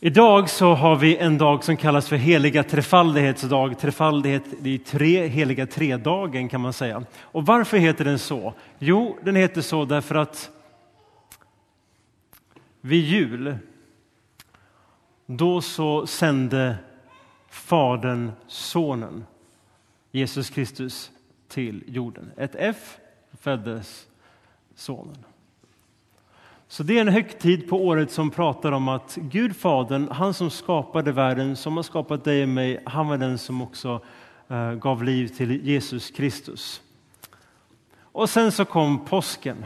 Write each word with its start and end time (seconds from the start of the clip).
Idag 0.00 0.50
så 0.50 0.74
har 0.74 0.96
vi 0.96 1.16
en 1.16 1.38
dag 1.38 1.64
som 1.64 1.76
kallas 1.76 2.08
för 2.08 2.16
heliga 2.16 2.62
trefaldighetsdag. 2.62 3.74
Trefaldighet, 3.78 4.42
det 4.60 4.74
är 4.74 4.78
tre, 4.78 5.26
heliga 5.26 5.66
tredagen 5.66 6.48
kan 6.48 6.60
man 6.60 6.72
säga. 6.72 7.04
Och 7.20 7.46
varför 7.46 7.76
heter 7.76 8.04
den 8.04 8.18
så? 8.18 8.54
Jo, 8.78 9.18
den 9.22 9.36
heter 9.36 9.60
så 9.60 9.84
därför 9.84 10.14
att 10.14 10.50
vid 12.80 13.04
jul, 13.04 13.58
då 15.26 15.60
så 15.60 16.06
sände 16.06 16.76
Fadern 17.50 18.32
Sonen, 18.46 19.24
Jesus 20.10 20.50
Kristus, 20.50 21.10
till 21.48 21.84
jorden. 21.86 22.32
Ett 22.36 22.54
F 22.54 22.98
föddes 23.40 24.06
Sonen. 24.74 25.24
Så 26.70 26.82
det 26.82 26.96
är 26.96 27.00
en 27.00 27.08
högtid 27.08 27.68
på 27.68 27.86
året 27.86 28.10
som 28.10 28.30
pratar 28.30 28.72
om 28.72 28.88
att 28.88 29.14
Gud 29.14 29.56
Fadern, 29.56 30.08
han 30.08 30.34
som 30.34 30.50
skapade 30.50 31.12
världen, 31.12 31.56
som 31.56 31.76
har 31.76 31.82
skapat 31.82 32.24
dig 32.24 32.42
och 32.42 32.48
mig, 32.48 32.82
han 32.86 33.08
var 33.08 33.18
den 33.18 33.38
som 33.38 33.62
också 33.62 34.00
eh, 34.48 34.72
gav 34.72 35.04
liv 35.04 35.28
till 35.28 35.66
Jesus 35.66 36.10
Kristus. 36.10 36.82
Och 38.00 38.30
sen 38.30 38.52
så 38.52 38.64
kom 38.64 39.04
påsken. 39.04 39.64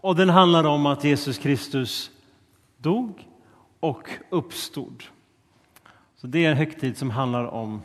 Och 0.00 0.16
den 0.16 0.28
handlar 0.28 0.64
om 0.64 0.86
att 0.86 1.04
Jesus 1.04 1.38
Kristus 1.38 2.10
dog 2.76 3.28
och 3.80 4.10
uppstod. 4.30 5.02
Så 6.16 6.26
det 6.26 6.44
är 6.44 6.50
en 6.50 6.56
högtid 6.56 6.96
som 6.96 7.10
handlar 7.10 7.44
om 7.44 7.82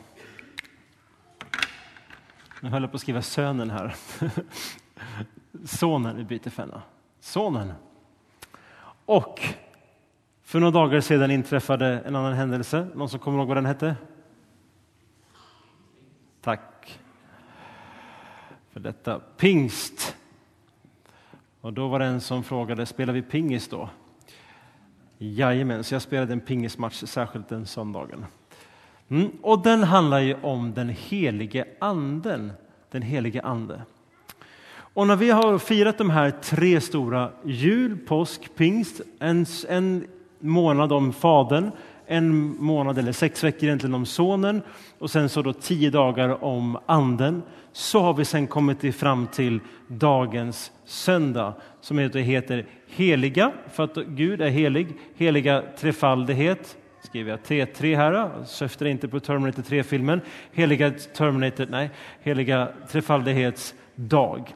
nu 2.61 2.69
höll 2.69 2.81
jag 2.81 2.91
på 2.91 2.95
att 2.95 3.01
skriva 3.01 3.21
sönen 3.21 3.69
här. 3.69 3.95
Sonen, 5.65 6.17
vi 6.17 6.23
byter 6.23 6.49
fenna. 6.49 6.81
Sonen. 7.19 7.73
Och 9.05 9.41
för 10.43 10.59
några 10.59 10.71
dagar 10.71 11.01
sedan 11.01 11.31
inträffade 11.31 11.99
en 11.99 12.15
annan 12.15 12.33
händelse. 12.33 12.87
Någon 12.95 13.09
som 13.09 13.19
kommer 13.19 13.37
ihåg 13.37 13.47
vad 13.47 13.57
den 13.57 13.65
hette? 13.65 13.95
Tack 16.41 16.99
för 18.71 18.79
detta. 18.79 19.19
Pingst. 19.19 20.15
Och 21.61 21.73
då 21.73 21.87
var 21.87 21.99
det 21.99 22.05
en 22.05 22.21
som 22.21 22.43
frågade, 22.43 22.85
spelar 22.85 23.13
vi 23.13 23.21
pingis 23.21 23.69
då? 23.69 23.89
Jajamän, 25.17 25.83
så 25.83 25.95
jag 25.95 26.01
spelade 26.01 26.33
en 26.33 26.39
pingismatch 26.39 27.03
särskilt 27.03 27.49
den 27.49 27.65
söndagen. 27.65 28.25
Mm. 29.09 29.31
Och 29.41 29.63
den 29.63 29.83
handlar 29.83 30.19
ju 30.19 30.35
om 30.41 30.73
den 30.73 30.89
helige 30.89 31.65
anden. 31.79 32.51
Den 32.91 33.01
helige 33.01 33.41
ande. 33.41 33.81
Och 34.97 35.07
när 35.07 35.15
vi 35.15 35.29
har 35.29 35.57
firat 35.57 35.97
de 35.97 36.09
här 36.09 36.31
tre 36.31 36.81
stora, 36.81 37.31
jul, 37.43 37.97
påsk, 37.97 38.55
pingst, 38.55 39.01
en, 39.19 39.45
en 39.69 40.07
månad 40.39 40.91
om 40.91 41.13
Fadern, 41.13 41.71
en 42.07 42.57
månad 42.63 42.97
eller 42.97 43.11
sex 43.11 43.43
veckor 43.43 43.63
egentligen 43.63 43.93
om 43.93 44.05
Sonen 44.05 44.61
och 44.99 45.11
sen 45.11 45.29
så 45.29 45.41
då 45.41 45.53
tio 45.53 45.89
dagar 45.89 46.43
om 46.43 46.77
Anden, 46.85 47.43
så 47.71 47.99
har 47.99 48.13
vi 48.13 48.25
sen 48.25 48.47
kommit 48.47 48.95
fram 48.95 49.27
till 49.27 49.59
dagens 49.87 50.71
söndag 50.85 51.53
som 51.81 51.97
heter 51.97 52.65
heliga, 52.87 53.51
för 53.71 53.83
att 53.83 53.95
Gud 53.95 54.41
är 54.41 54.49
helig, 54.49 54.87
heliga 55.15 55.63
trefaldighet, 55.79 56.77
skriver 57.07 57.31
jag 57.31 57.39
T3 57.39 57.95
här, 57.95 58.45
syftar 58.45 58.85
inte 58.85 59.07
på 59.07 59.19
Terminator 59.19 59.63
3-filmen. 59.63 60.21
Heliga 60.51 60.91
Terminator, 60.91 61.67
nej, 61.69 61.89
heliga 62.21 62.67
trefaldighetsdag. 62.91 64.55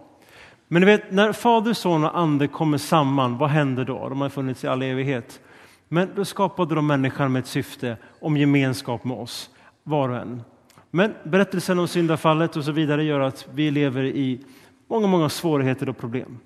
Men 0.68 0.82
du 0.82 0.86
vet, 0.86 1.12
när 1.12 1.34
Fader, 1.34 1.74
Son 1.74 2.04
och 2.04 2.18
Ande 2.18 2.48
kommer 2.48 2.78
samman, 2.78 3.38
vad 3.38 3.50
händer 3.50 3.86
då? 3.86 4.10
De 4.10 4.22
har 4.22 4.30
funnits 4.30 4.64
i 4.64 4.68
all 4.68 4.82
evighet. 4.82 5.40
Men 5.88 6.10
då 6.16 6.26
skapade 6.26 6.76
de 6.76 6.88
människan 6.88 7.32
med 7.32 7.40
ett 7.40 7.48
syfte 7.48 7.98
om 8.20 8.38
gemenskap 8.38 9.04
med 9.04 9.18
oss, 9.18 9.50
var 9.84 10.10
och 10.10 10.18
en. 10.18 10.44
Men 10.92 11.14
berättelsen 11.24 11.80
om 11.80 11.88
syndafallet 11.88 12.56
och 12.56 12.64
så 12.64 12.72
vidare 12.72 13.04
gör 13.04 13.20
att 13.20 13.48
vi 13.54 13.72
lever 13.72 14.04
i 14.04 14.46
många, 14.88 15.08
många 15.08 15.30
svårigheter 15.30 15.90
och 15.90 15.98
problem. 15.98 16.40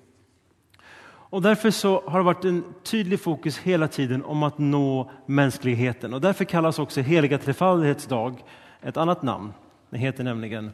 Och 1.30 1.42
därför 1.42 1.70
så 1.70 2.02
har 2.06 2.18
det 2.18 2.24
varit 2.24 2.44
en 2.44 2.64
tydlig 2.82 3.20
fokus 3.20 3.58
hela 3.58 3.88
tiden 3.88 4.24
om 4.24 4.42
att 4.42 4.58
nå 4.58 5.10
mänskligheten. 5.26 6.14
Och 6.14 6.20
därför 6.20 6.44
kallas 6.44 6.78
också 6.78 7.00
heliga 7.00 7.38
trefaldighetsdag 7.38 8.34
ett 8.82 8.96
annat 8.96 9.22
namn. 9.22 9.52
Det 9.90 9.98
heter 9.98 10.24
nämligen 10.24 10.72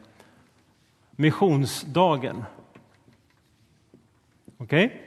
missionsdagen. 1.11 2.43
Okej? 4.57 4.85
Okay? 4.85 4.97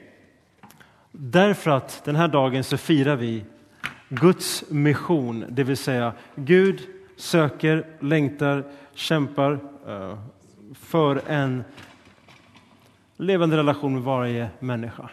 Därför 1.12 1.70
att 1.70 2.04
den 2.04 2.16
här 2.16 2.28
dagen 2.28 2.64
så 2.64 2.76
firar 2.76 3.16
vi 3.16 3.44
Guds 4.08 4.64
mission, 4.70 5.44
det 5.48 5.64
vill 5.64 5.76
säga 5.76 6.12
Gud 6.34 6.80
söker, 7.16 7.86
längtar, 8.00 8.64
kämpar 8.94 9.58
eh, 9.86 10.18
för 10.74 11.22
en 11.26 11.64
levande 13.16 13.56
relation 13.56 13.92
med 13.94 14.02
varje 14.02 14.48
människa. 14.58 15.10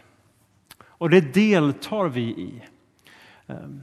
Och 1.03 1.09
det 1.09 1.33
deltar 1.33 2.09
vi 2.09 2.21
i. 2.21 2.61
Ehm, 3.47 3.81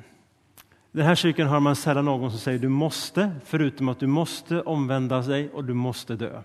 den 0.93 1.07
här 1.07 1.15
kyrkan 1.15 1.49
har 1.49 1.61
man 1.61 1.77
sällan 1.77 2.05
någon 2.05 2.31
som 2.31 2.41
säger 2.41 2.59
du 2.59 2.69
måste, 2.69 3.31
förutom 3.45 3.89
att 3.89 4.01
du 4.01 4.07
måste 4.07 4.63
omvända 4.63 5.21
dig 5.21 5.51
och 5.51 5.65
du 5.65 5.75
måste 5.75 6.17
dö. 6.17 6.43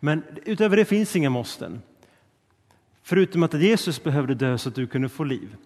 Men 0.00 0.22
utöver 0.44 0.76
det 0.76 0.84
finns 0.84 1.16
inga 1.16 1.30
måsten. 1.30 1.82
Förutom 3.02 3.42
att 3.42 3.54
Jesus 3.54 4.02
behövde 4.02 4.34
dö 4.34 4.58
så 4.58 4.68
att 4.68 4.74
du 4.74 4.86
kunde 4.86 5.08
få 5.08 5.24
liv. 5.24 5.56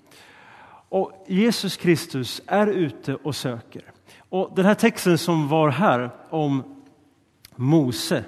Och 0.88 1.24
Jesus 1.28 1.76
Kristus 1.76 2.42
är 2.46 2.66
ute 2.66 3.14
och 3.14 3.36
söker. 3.36 3.82
Och 4.18 4.52
Den 4.56 4.64
här 4.64 4.74
texten 4.74 5.18
som 5.18 5.48
var 5.48 5.70
här 5.70 6.10
om 6.30 6.82
Mose, 7.56 8.24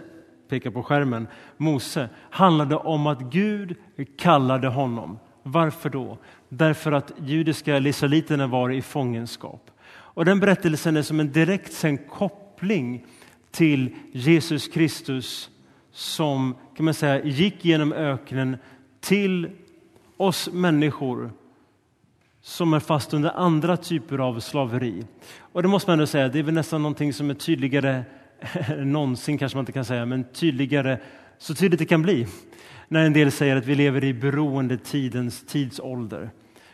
pekar 0.49 0.71
på 0.71 0.83
skärmen, 0.83 1.27
Mose, 1.57 2.09
handlade 2.31 2.77
om 2.77 3.07
att 3.07 3.21
Gud 3.21 3.77
kallade 4.19 4.69
honom. 4.69 5.19
Varför 5.43 5.91
då? 5.91 6.19
Därför 6.49 6.93
att 6.93 7.13
judiska 7.19 7.79
lisaliterna 7.79 8.47
var 8.47 8.71
i 8.71 8.83
fångenskap. 8.83 9.71
Och 9.89 10.25
den 10.25 10.41
berättelsen 10.41 10.97
är 10.97 11.03
som 11.03 11.21
en 11.21 11.33
direkt 11.33 11.73
sen 11.73 11.99
koppling 11.99 13.07
till 13.51 13.97
Jesus 14.13 14.69
Kristus 14.69 15.51
som 15.93 16.55
kan 16.77 16.85
man 16.85 16.95
säga, 16.95 17.25
gick 17.25 17.65
genom 17.65 17.93
öknen 17.93 18.57
till 19.01 19.51
oss 20.17 20.49
människor 20.53 21.31
som 22.43 22.75
är 22.75 22.81
fast 22.81 23.15
under 23.15 23.31
andra 23.31 23.77
typer 23.77 24.19
av 24.19 24.41
slaveri. 24.41 25.05
Och 25.39 25.63
det 25.63 25.69
måste 25.69 25.91
man 25.91 25.93
ändå 25.93 26.07
säga, 26.07 26.29
det 26.29 26.39
är 26.39 26.43
väl 26.43 26.55
nästan 26.55 26.83
någonting 26.83 27.13
som 27.13 27.31
är 27.31 27.35
tydligare 27.35 28.05
någonsin, 28.79 29.39
kanske 29.39 29.57
man 29.57 29.63
inte 29.63 29.73
kan 29.73 29.85
säga, 29.85 30.07
men 30.07 30.25
tydligare, 30.25 30.99
så 31.39 31.55
tydligt 31.55 31.79
det 31.79 31.87
kan 31.87 32.03
bli 32.03 32.27
när 32.93 33.07
en 33.07 33.13
del 33.13 33.33
säger 33.33 33.57
att 33.57 33.67
vi 33.67 33.75
lever 33.75 34.05
i 34.05 34.15
beroendetidens 34.15 35.45
tidsålder. 35.47 36.31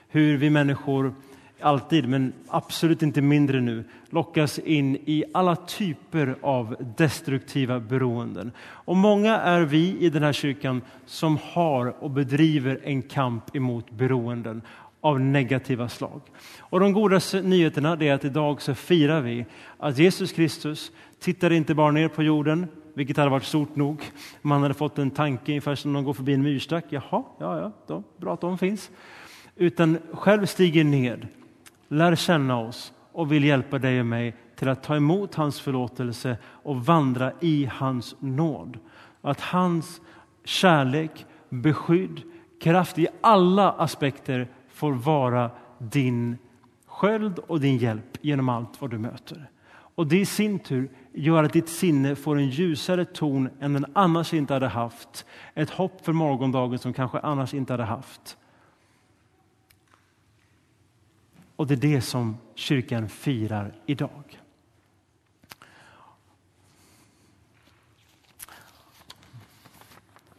Hur 0.08 0.36
vi 0.36 0.50
människor 0.50 1.14
alltid, 1.60 2.08
men 2.08 2.32
absolut 2.48 3.02
inte 3.02 3.22
mindre 3.22 3.60
nu, 3.60 3.84
lockas 4.10 4.58
in 4.58 4.96
i 4.96 5.24
alla 5.34 5.56
typer 5.56 6.36
av 6.40 6.76
destruktiva 6.96 7.80
beroenden. 7.80 8.52
Och 8.60 8.96
många 8.96 9.36
är 9.38 9.60
vi 9.60 9.96
i 10.00 10.10
den 10.10 10.22
här 10.22 10.32
kyrkan 10.32 10.82
som 11.06 11.38
har 11.42 12.02
och 12.02 12.10
bedriver 12.10 12.80
en 12.84 13.02
kamp 13.02 13.56
emot 13.56 13.90
beroenden 13.90 14.62
av 15.00 15.20
negativa 15.20 15.88
slag. 15.88 16.20
Och 16.60 16.80
de 16.80 16.92
goda 16.92 17.20
nyheterna 17.42 17.96
är 18.00 18.12
att 18.12 18.24
idag 18.24 18.62
så 18.62 18.74
firar 18.74 19.20
vi 19.20 19.46
att 19.78 19.98
Jesus 19.98 20.32
Kristus 20.32 20.92
tittar 21.20 21.52
inte 21.52 21.74
bara 21.74 21.90
ner 21.90 22.08
på 22.08 22.22
jorden 22.22 22.66
vilket 22.98 23.16
hade 23.16 23.30
varit 23.30 23.44
stort 23.44 23.76
nog. 23.76 24.02
Man 24.42 24.62
hade 24.62 24.74
fått 24.74 24.98
en 24.98 25.10
tanke 25.10 25.52
ungefär 25.52 25.74
som 25.74 25.92
de 25.92 26.04
går 26.04 26.14
förbi 26.14 26.34
en 26.34 26.42
myrstack. 26.42 26.84
Jaha, 26.88 27.22
ja, 27.38 27.58
ja, 27.58 27.72
då, 27.86 28.02
bra 28.16 28.34
att 28.34 28.40
de 28.40 28.58
finns. 28.58 28.90
Utan 29.56 29.98
själv 30.12 30.46
stiger 30.46 30.84
ned, 30.84 31.26
lär 31.88 32.16
känna 32.16 32.60
oss 32.60 32.92
och 33.12 33.32
vill 33.32 33.44
hjälpa 33.44 33.78
dig 33.78 34.00
och 34.00 34.06
mig 34.06 34.36
till 34.56 34.68
att 34.68 34.82
ta 34.82 34.96
emot 34.96 35.34
hans 35.34 35.60
förlåtelse 35.60 36.36
och 36.44 36.84
vandra 36.84 37.32
i 37.40 37.68
hans 37.72 38.16
nåd. 38.18 38.78
Att 39.20 39.40
hans 39.40 40.00
kärlek, 40.44 41.26
beskydd, 41.48 42.22
kraft 42.60 42.98
i 42.98 43.08
alla 43.20 43.72
aspekter 43.72 44.48
får 44.68 44.92
vara 44.92 45.50
din 45.78 46.38
sköld 46.86 47.38
och 47.38 47.60
din 47.60 47.76
hjälp 47.76 48.18
genom 48.20 48.48
allt 48.48 48.80
vad 48.80 48.90
du 48.90 48.98
möter. 48.98 49.50
Och 49.98 50.06
det 50.06 50.18
i 50.18 50.26
sin 50.26 50.58
tur 50.58 50.90
gör 51.12 51.44
att 51.44 51.52
ditt 51.52 51.68
sinne 51.68 52.16
får 52.16 52.38
en 52.38 52.50
ljusare 52.50 53.04
ton 53.04 53.48
än 53.60 53.72
den 53.72 53.86
annars 53.92 54.34
inte 54.34 54.54
hade 54.54 54.68
haft. 54.68 55.26
Ett 55.54 55.70
hopp 55.70 56.04
för 56.04 56.12
morgondagen 56.12 56.78
som 56.78 56.92
kanske 56.92 57.18
annars 57.18 57.54
inte 57.54 57.72
hade 57.72 57.84
haft. 57.84 58.36
Och 61.56 61.66
det 61.66 61.74
är 61.74 61.76
det 61.76 62.00
som 62.00 62.36
kyrkan 62.54 63.08
firar 63.08 63.74
idag. 63.86 64.40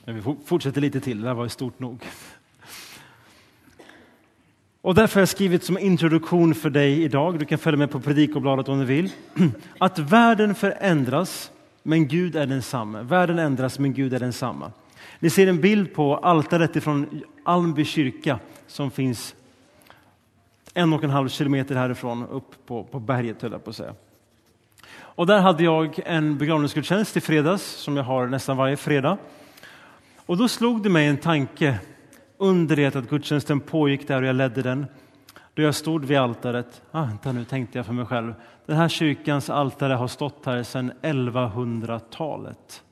Vi 0.06 0.22
fortsätter 0.46 0.82
lite 0.82 1.00
till, 1.00 1.22
det 1.22 1.28
här 1.28 1.36
var 1.36 1.48
stort 1.48 1.80
nog. 1.80 2.06
Och 4.82 4.96
därför 4.96 5.16
har 5.16 5.22
jag 5.22 5.30
skrivit 5.30 5.64
som 5.64 5.78
introduktion 5.78 6.56
för 6.56 6.70
dig 6.70 7.04
idag, 7.04 7.40
du 7.40 7.46
kan 7.46 7.58
följa 7.58 7.78
med 7.78 7.92
på 7.92 8.00
predikobladet 8.00 8.70
om 8.70 8.80
du 8.80 8.86
vill, 8.86 9.12
att 9.78 10.00
världen 10.00 10.56
förändras 10.56 11.52
men 11.84 12.08
Gud 12.08 12.36
är 12.36 12.46
densamme. 12.46 13.02
Världen 13.02 13.40
ändras 13.40 13.80
men 13.80 13.94
Gud 13.94 14.14
är 14.14 14.20
densamma. 14.20 14.72
Ni 15.20 15.30
ser 15.30 15.48
en 15.48 15.62
bild 15.62 15.94
på 15.94 16.18
altaret 16.18 16.76
ifrån 16.76 17.24
Almby 17.44 17.86
kyrka 17.86 18.40
som 18.68 18.92
finns 18.92 19.36
en 20.74 20.94
och 20.94 21.04
en 21.04 21.10
halv 21.10 21.30
kilometer 21.30 21.76
härifrån 21.76 22.28
upp 22.28 22.66
på, 22.66 22.84
på 22.84 23.00
berget 23.00 23.42
höll 23.42 23.52
jag 23.52 23.64
på 23.64 23.70
att 23.70 23.76
säga. 23.76 23.94
Och 24.98 25.28
där 25.28 25.40
hade 25.40 25.64
jag 25.64 26.00
en 26.06 26.38
begravningsgudstjänst 26.38 27.18
i 27.18 27.22
fredags 27.22 27.64
som 27.64 27.98
jag 27.98 28.04
har 28.04 28.28
nästan 28.28 28.58
varje 28.58 28.78
fredag. 28.78 29.18
Och 30.26 30.38
då 30.38 30.48
slog 30.48 30.84
det 30.84 30.90
mig 30.90 31.08
en 31.08 31.18
tanke 31.18 31.80
under 32.40 32.76
det 32.76 32.96
att 32.96 33.10
gudstjänsten 33.10 33.60
pågick 33.60 34.08
där 34.08 34.22
och 34.22 34.28
jag 34.28 34.36
ledde 34.36 34.62
den. 34.62 34.86
Då 35.54 35.62
jag 35.62 35.76
stod 35.76 36.06
vid 36.06 36.18
altaret, 36.18 36.82
ah, 36.92 37.04
vänta 37.06 37.32
nu 37.32 37.46
tänkte 37.46 37.80
jag 37.80 37.86
för 37.86 37.94
mig 37.94 38.06
själv, 38.06 38.34
den 38.66 38.78
här 38.78 38.90
kyrkans 38.90 39.50
altare 39.50 39.94
har 39.94 40.08
stått 40.08 40.46
här 40.46 40.64
sedan 40.64 40.92
1100-talet. 41.02 42.84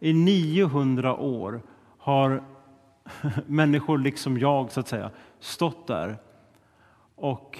I 0.00 0.12
900 0.12 1.16
år 1.16 1.62
har 1.98 2.42
människor 3.46 3.98
liksom 3.98 4.38
jag, 4.38 4.72
så 4.72 4.80
att 4.80 4.88
säga, 4.88 5.10
stått 5.40 5.86
där 5.86 6.18
och 7.14 7.58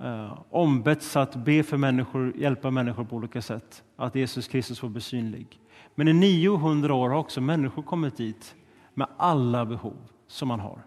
eh, 0.00 0.38
ombetts 0.50 1.16
att 1.16 1.36
be 1.36 1.62
för 1.62 1.76
människor, 1.76 2.36
hjälpa 2.36 2.70
människor 2.70 3.04
på 3.04 3.16
olika 3.16 3.42
sätt, 3.42 3.82
att 3.96 4.14
Jesus 4.14 4.48
Kristus 4.48 4.80
får 4.80 4.88
bli 4.88 5.00
synlig. 5.00 5.60
Men 5.94 6.08
i 6.08 6.12
900 6.12 6.94
år 6.94 7.08
har 7.08 7.16
också 7.16 7.40
människor 7.40 7.82
kommit 7.82 8.16
dit 8.16 8.54
med 9.00 9.08
alla 9.16 9.66
behov 9.66 9.96
som 10.26 10.48
man 10.48 10.60
har. 10.60 10.78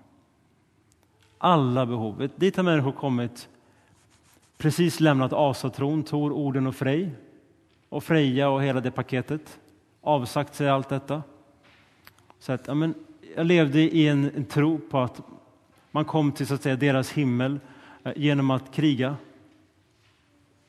Alla 1.38 1.86
behov. 1.86 2.30
Dit 2.36 2.58
har 2.58 2.64
människor 2.64 2.92
kommit, 2.92 3.50
precis 4.58 5.00
lämnat 5.00 5.34
asatron, 5.34 6.04
Tor, 6.04 6.32
Orden 6.32 6.68
och 6.68 6.76
Frej 6.76 7.16
och 7.90 8.04
Freja 8.04 8.50
och 8.50 8.64
hela 8.64 8.82
det 8.82 8.92
paketet, 8.92 9.60
avsagt 10.02 10.56
sig 10.56 10.70
allt 10.70 10.90
detta. 10.90 11.24
Så 12.40 12.52
att, 12.52 12.68
ja, 12.68 12.74
men, 12.74 12.94
jag 13.36 13.46
levde 13.46 13.80
i 13.80 14.08
en, 14.08 14.32
en 14.36 14.46
tro 14.46 14.80
på 14.90 15.00
att 15.00 15.22
man 15.92 16.06
kom 16.06 16.32
till 16.32 16.48
så 16.48 16.54
att 16.54 16.62
säga, 16.62 16.76
deras 16.76 17.12
himmel 17.12 17.60
eh, 18.04 18.14
genom 18.16 18.52
att 18.52 18.74
kriga. 18.74 19.18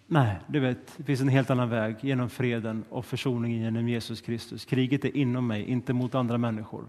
Nej, 0.06 0.36
du 0.46 0.60
vet, 0.60 0.92
det 0.96 1.04
finns 1.04 1.20
en 1.20 1.28
helt 1.28 1.50
annan 1.50 1.68
väg 1.68 1.96
genom 2.00 2.30
freden 2.30 2.84
och 2.90 3.04
försoningen 3.04 3.62
genom 3.62 3.88
Jesus 3.88 4.20
Kristus. 4.20 4.64
Kriget 4.64 5.04
är 5.04 5.16
inom 5.16 5.46
mig, 5.46 5.64
inte 5.64 5.92
mot 5.92 6.14
andra 6.14 6.38
människor. 6.38 6.84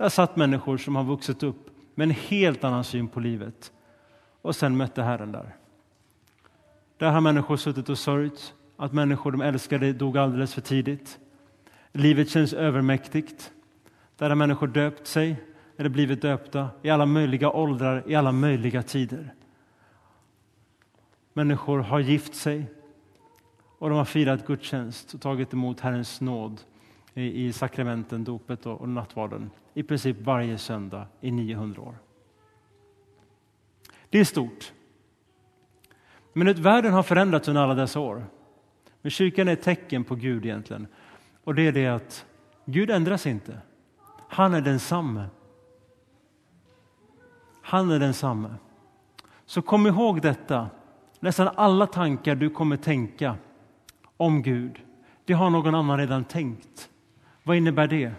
Där 0.00 0.08
satt 0.08 0.36
människor 0.36 0.76
som 0.76 0.96
har 0.96 1.04
vuxit 1.04 1.42
upp 1.42 1.70
med 1.94 2.04
en 2.04 2.10
helt 2.10 2.64
annan 2.64 2.84
syn 2.84 3.08
på 3.08 3.20
livet 3.20 3.72
och 4.42 4.56
sen 4.56 4.76
mötte 4.76 5.02
Herren 5.02 5.32
där. 5.32 5.56
Där 6.98 7.10
har 7.10 7.20
människor 7.20 7.56
suttit 7.56 7.88
och 7.88 7.98
sörjt 7.98 8.54
att 8.76 8.92
människor 8.92 9.32
de 9.32 9.40
älskade 9.40 9.92
dog 9.92 10.18
alldeles 10.18 10.54
för 10.54 10.60
tidigt. 10.60 11.18
Livet 11.92 12.30
känns 12.30 12.52
övermäktigt. 12.52 13.52
Där 14.16 14.28
har 14.28 14.36
människor 14.36 14.66
döpt 14.66 15.06
sig 15.06 15.36
eller 15.76 15.90
blivit 15.90 16.22
döpta 16.22 16.68
i 16.82 16.90
alla 16.90 17.06
möjliga 17.06 17.50
åldrar, 17.50 18.04
i 18.06 18.14
alla 18.14 18.32
möjliga 18.32 18.82
tider. 18.82 19.34
Människor 21.32 21.78
har 21.78 22.00
gift 22.00 22.34
sig 22.34 22.66
och 23.78 23.88
de 23.88 23.98
har 23.98 24.04
firat 24.04 24.46
gudstjänst 24.46 25.14
och 25.14 25.20
tagit 25.20 25.52
emot 25.52 25.80
Herrens 25.80 26.20
nåd 26.20 26.60
i, 27.14 27.46
i 27.46 27.52
sakramenten, 27.52 28.24
dopet 28.24 28.66
och, 28.66 28.80
och 28.80 28.88
nattvarden 28.88 29.50
i 29.74 29.82
princip 29.82 30.16
varje 30.20 30.58
söndag 30.58 31.06
i 31.20 31.30
900 31.30 31.82
år. 31.82 31.94
Det 34.10 34.18
är 34.18 34.24
stort. 34.24 34.72
Men 36.32 36.48
att 36.48 36.58
världen 36.58 36.92
har 36.92 37.02
förändrats 37.02 37.48
under 37.48 37.62
alla 37.62 37.74
dessa 37.74 38.00
år. 38.00 38.24
Men 39.02 39.10
kyrkan 39.10 39.48
är 39.48 39.52
ett 39.52 39.62
tecken 39.62 40.04
på 40.04 40.14
Gud 40.14 40.44
egentligen. 40.44 40.86
Och 41.44 41.54
det 41.54 41.62
är 41.62 41.72
det 41.72 41.86
att 41.86 42.26
Gud 42.64 42.90
ändras 42.90 43.26
inte. 43.26 43.58
Han 44.28 44.54
är 44.54 44.60
densamme. 44.60 45.26
Han 47.62 47.90
är 47.90 47.98
densamme. 47.98 48.54
Så 49.46 49.62
kom 49.62 49.86
ihåg 49.86 50.22
detta. 50.22 50.70
Nästan 51.20 51.48
alla 51.54 51.86
tankar 51.86 52.34
du 52.34 52.50
kommer 52.50 52.76
tänka 52.76 53.36
om 54.16 54.42
Gud, 54.42 54.80
det 55.24 55.32
har 55.32 55.50
någon 55.50 55.74
annan 55.74 55.98
redan 55.98 56.24
tänkt. 56.24 56.89
Vad 57.42 57.56
innebär 57.56 57.86
det? 57.86 58.12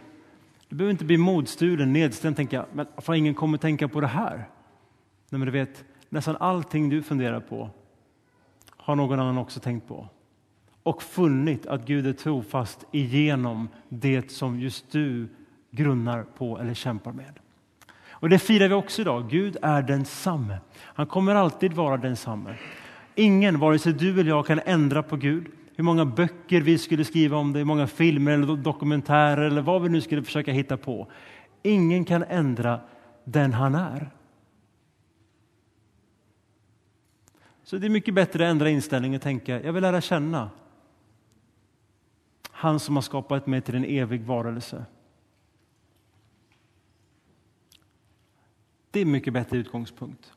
Du 0.70 0.76
behöver 0.76 0.92
inte 0.92 1.06
bli 1.06 1.18
modstulen, 1.18 1.94
nedstämd, 1.94 2.36
tänka 2.36 2.66
men 2.74 2.88
för 2.98 3.14
ingen 3.14 3.34
kommer 3.34 3.58
tänka 3.58 3.88
på 3.88 4.02
det 4.02 4.08
här. 4.08 4.36
Nej, 5.30 5.40
men 5.40 5.42
du 5.42 5.52
vet, 5.52 5.84
nästan 6.10 6.38
allting 6.40 6.90
du 6.90 7.04
funderar 7.04 7.40
på 7.40 7.70
har 8.78 8.96
någon 8.96 9.20
annan 9.20 9.38
också 9.38 9.60
tänkt 9.60 9.88
på 9.88 10.08
och 10.84 11.04
funnit 11.04 11.66
att 11.66 11.86
Gud 11.86 12.08
är 12.08 12.14
trofast 12.14 12.86
igenom 12.92 13.70
det 13.90 14.32
som 14.32 14.60
just 14.60 14.92
du 14.92 15.28
grunnar 15.72 16.24
på 16.24 16.60
eller 16.60 16.74
kämpar 16.74 17.12
med. 17.12 17.40
Och 18.10 18.30
Det 18.30 18.40
firar 18.40 18.68
vi 18.68 18.74
också 18.74 19.02
idag. 19.02 19.30
Gud 19.30 19.58
är 19.62 19.82
densamme. 19.82 20.58
Han 20.80 21.08
kommer 21.08 21.36
alltid 21.36 21.74
vara 21.74 21.98
densamme. 21.98 22.56
Ingen, 23.16 23.60
vare 23.60 23.80
sig 23.80 23.94
du 23.94 24.20
eller 24.20 24.30
jag, 24.30 24.46
kan 24.46 24.60
ändra 24.66 25.04
på 25.04 25.16
Gud 25.16 25.48
hur 25.82 25.86
många 25.86 26.06
böcker 26.06 26.62
vi 26.62 26.78
skulle 26.78 27.06
skriva 27.06 27.38
om 27.38 27.54
det, 27.54 27.60
hur 27.60 27.66
många 27.66 27.88
filmer 27.88 28.32
eller 28.32 28.56
dokumentärer 28.56 29.42
eller 29.42 29.62
vad 29.62 29.82
vi 29.82 29.90
nu 29.90 30.02
skulle 30.02 30.24
försöka 30.24 30.52
hitta 30.52 30.78
på. 30.78 31.12
Ingen 31.64 32.06
kan 32.06 32.24
ändra 32.24 32.82
den 33.24 33.54
han 33.54 33.76
är. 33.76 34.12
Så 37.64 37.78
det 37.78 37.88
är 37.88 37.90
mycket 37.90 38.14
bättre 38.14 38.46
att 38.46 38.52
ändra 38.52 38.70
inställning 38.70 39.16
och 39.16 39.22
tänka, 39.22 39.64
jag 39.64 39.74
vill 39.74 39.82
lära 39.82 40.02
känna 40.02 40.50
han 42.52 42.80
som 42.80 42.96
har 42.96 43.02
skapat 43.02 43.48
mig 43.48 43.62
till 43.62 43.76
en 43.76 43.86
evig 43.86 44.22
varelse. 44.22 44.86
Det 48.92 49.00
är 49.00 49.06
en 49.06 49.12
mycket 49.12 49.34
bättre 49.34 49.58
utgångspunkt. 49.58 50.34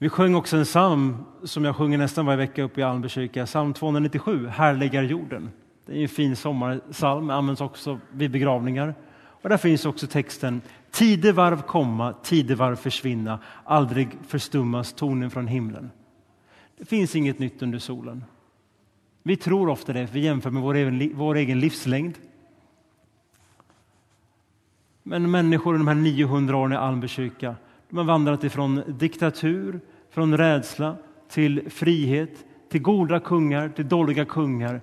Vi 0.00 0.08
sjöng 0.08 0.34
också 0.34 0.56
en 0.56 0.64
psalm 0.64 1.16
som 1.44 1.64
jag 1.64 1.76
sjunger 1.76 1.98
nästan 1.98 2.26
varje 2.26 2.36
vecka 2.36 2.62
uppe 2.62 2.80
i 2.80 2.84
Almby 2.84 3.08
kyrka, 3.08 3.46
psalm 3.46 3.74
297, 3.74 4.46
Härligar 4.46 5.02
jorden. 5.02 5.50
Det 5.86 5.98
är 5.98 6.02
en 6.02 6.08
fin 6.08 6.36
sommarpsalm, 6.36 7.30
används 7.30 7.60
också 7.60 8.00
vid 8.10 8.30
begravningar. 8.30 8.94
Och 9.42 9.48
där 9.48 9.56
finns 9.56 9.86
också 9.86 10.06
texten 10.06 10.60
Tidevarv 10.90 11.62
komma, 11.62 12.14
tidevarv 12.22 12.76
försvinna, 12.76 13.38
aldrig 13.64 14.08
förstummas 14.26 14.92
tonen 14.92 15.30
från 15.30 15.46
himlen. 15.46 15.90
Det 16.78 16.84
finns 16.84 17.16
inget 17.16 17.38
nytt 17.38 17.62
under 17.62 17.78
solen. 17.78 18.24
Vi 19.22 19.36
tror 19.36 19.68
ofta 19.68 19.92
det, 19.92 20.08
vi 20.12 20.20
jämför 20.20 20.50
med 20.50 20.62
vår 20.62 20.74
egen, 20.74 21.12
vår 21.14 21.34
egen 21.34 21.60
livslängd. 21.60 22.18
Men 25.02 25.30
människor 25.30 25.74
i 25.74 25.78
de 25.78 25.88
här 25.88 25.94
900 25.94 26.56
åren 26.56 26.72
i 26.72 26.76
Almby 26.76 27.08
kyrka, 27.08 27.56
de 27.88 27.98
har 27.98 28.04
vandrat 28.04 28.44
ifrån 28.44 28.82
diktatur, 28.86 29.80
från 30.10 30.36
rädsla 30.36 30.96
till 31.28 31.70
frihet, 31.70 32.44
till 32.68 32.82
goda 32.82 33.20
kungar, 33.20 33.68
till 33.68 33.88
dåliga 33.88 34.24
kungar. 34.24 34.80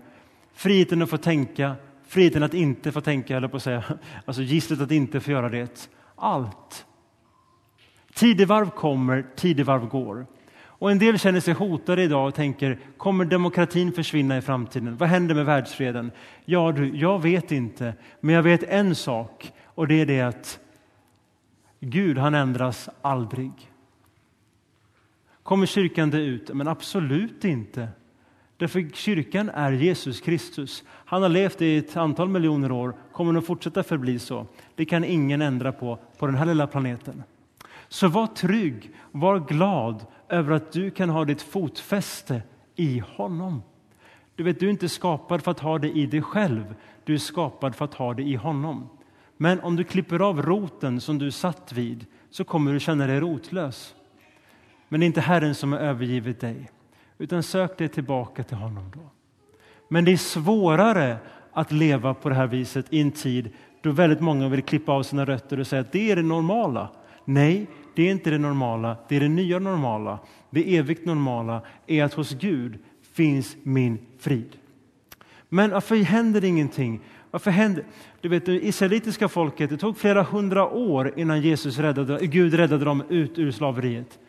Friheten 0.53 1.01
att 1.01 1.09
få 1.09 1.17
tänka, 1.17 1.75
friheten 2.07 2.43
att 2.43 2.53
inte 2.53 2.91
få 2.91 3.01
tänka, 3.01 3.37
eller 3.37 3.47
på 3.47 3.57
att 3.57 3.63
säga. 3.63 3.83
Alltså 4.25 4.41
gisslet 4.41 4.81
att 4.81 4.91
inte 4.91 5.19
få 5.19 5.31
göra 5.31 5.49
det. 5.49 5.89
Allt. 6.15 6.85
Tidevarv 8.13 8.69
kommer, 8.69 9.25
tidevarv 9.35 9.87
går. 9.87 10.25
Och 10.77 10.91
en 10.91 10.99
del 10.99 11.19
känner 11.19 11.39
sig 11.39 11.53
hotade 11.53 12.03
idag 12.03 12.27
och 12.27 12.35
tänker, 12.35 12.79
kommer 12.97 13.25
demokratin 13.25 13.91
försvinna 13.91 14.37
i 14.37 14.41
framtiden? 14.41 14.97
Vad 14.97 15.09
händer 15.09 15.35
med 15.35 15.45
världsfreden? 15.45 16.11
Ja, 16.45 16.71
du, 16.71 16.97
jag 16.97 17.21
vet 17.21 17.51
inte, 17.51 17.93
men 18.19 18.35
jag 18.35 18.43
vet 18.43 18.63
en 18.63 18.95
sak 18.95 19.53
och 19.65 19.87
det 19.87 20.01
är 20.01 20.05
det 20.05 20.21
att 20.21 20.59
Gud, 21.87 22.17
han 22.17 22.35
ändras 22.35 22.89
aldrig. 23.01 23.51
Kommer 25.43 25.65
kyrkan 25.65 26.09
det 26.09 26.21
ut? 26.21 26.53
Men 26.53 26.67
absolut 26.67 27.45
inte. 27.45 27.89
Därför 28.57 28.89
kyrkan 28.93 29.49
är 29.49 29.71
Jesus 29.71 30.21
Kristus. 30.21 30.83
Han 30.89 31.21
har 31.21 31.29
levt 31.29 31.61
i 31.61 31.77
ett 31.77 31.97
antal 31.97 32.29
miljoner 32.29 32.71
år, 32.71 32.95
kommer 33.11 33.37
att 33.37 33.45
fortsätta 33.45 33.83
förbli 33.83 34.19
så. 34.19 34.47
Det 34.75 34.85
kan 34.85 35.03
ingen 35.03 35.41
ändra 35.41 35.71
på, 35.71 35.99
på 36.17 36.25
den 36.25 36.35
här 36.35 36.45
lilla 36.45 36.67
planeten. 36.67 37.23
Så 37.87 38.07
var 38.07 38.27
trygg, 38.27 38.91
var 39.11 39.39
glad 39.39 40.05
över 40.29 40.51
att 40.51 40.71
du 40.71 40.91
kan 40.91 41.09
ha 41.09 41.25
ditt 41.25 41.41
fotfäste 41.41 42.41
i 42.75 42.99
honom. 42.99 43.63
Du 44.35 44.43
vet, 44.43 44.59
du 44.59 44.65
är 44.65 44.71
inte 44.71 44.89
skapad 44.89 45.43
för 45.43 45.51
att 45.51 45.59
ha 45.59 45.79
det 45.79 45.91
i 45.91 46.05
dig 46.05 46.21
själv, 46.21 46.75
du 47.03 47.13
är 47.13 47.17
skapad 47.17 47.75
för 47.75 47.85
att 47.85 47.93
ha 47.93 48.13
det 48.13 48.23
i 48.23 48.35
honom. 48.35 48.89
Men 49.37 49.59
om 49.59 49.75
du 49.75 49.83
klipper 49.83 50.19
av 50.19 50.41
roten 50.41 51.01
som 51.01 51.17
du 51.17 51.31
satt 51.31 51.71
vid 51.73 52.05
så 52.29 52.43
kommer 52.43 52.73
du 52.73 52.79
känna 52.79 53.07
dig 53.07 53.19
rotlös. 53.19 53.95
Men 54.89 54.99
det 54.99 55.03
är 55.03 55.07
inte 55.07 55.21
Herren 55.21 55.55
som 55.55 55.71
har 55.71 55.79
övergivit 55.79 56.39
dig, 56.39 56.69
utan 57.17 57.43
sök 57.43 57.77
dig 57.77 57.89
tillbaka 57.89 58.43
till 58.43 58.57
honom 58.57 58.91
då. 58.95 59.09
Men 59.89 60.05
det 60.05 60.11
är 60.11 60.17
svårare 60.17 61.17
att 61.53 61.71
leva 61.71 62.13
på 62.13 62.29
det 62.29 62.35
här 62.35 62.47
viset 62.47 62.85
i 62.89 63.01
en 63.01 63.11
tid 63.11 63.49
då 63.81 63.91
väldigt 63.91 64.21
många 64.21 64.49
vill 64.49 64.61
klippa 64.61 64.91
av 64.91 65.03
sina 65.03 65.25
rötter 65.25 65.59
och 65.59 65.67
säga 65.67 65.81
att 65.81 65.91
det 65.91 66.11
är 66.11 66.15
det 66.15 66.21
normala. 66.21 66.89
Nej, 67.25 67.67
det 67.95 68.03
är 68.03 68.11
inte 68.11 68.29
det 68.29 68.37
normala, 68.37 68.97
det 69.07 69.15
är 69.15 69.19
det 69.19 69.27
nya 69.27 69.59
normala. 69.59 70.19
Det 70.49 70.77
evigt 70.77 71.05
normala 71.05 71.61
är 71.87 72.03
att 72.03 72.13
hos 72.13 72.31
Gud 72.31 72.79
finns 73.13 73.55
min 73.63 73.97
frid. 74.19 74.57
Men 75.49 75.71
varför 75.71 75.95
händer 75.95 76.43
ingenting? 76.43 77.01
Varför 77.35 77.51
hände? 77.51 77.83
Du 78.21 78.29
vet, 78.29 78.45
det 78.45 78.65
israelitiska 78.65 79.27
folket, 79.27 79.69
det 79.69 79.77
tog 79.77 79.97
flera 79.97 80.23
hundra 80.23 80.69
år 80.69 81.13
innan 81.19 81.41
Jesus 81.41 81.77
räddade, 81.77 82.27
Gud 82.27 82.53
räddade 82.53 82.85
dem 82.85 83.03
ut 83.09 83.39
ur 83.39 83.51
slaveriet. 83.51 84.19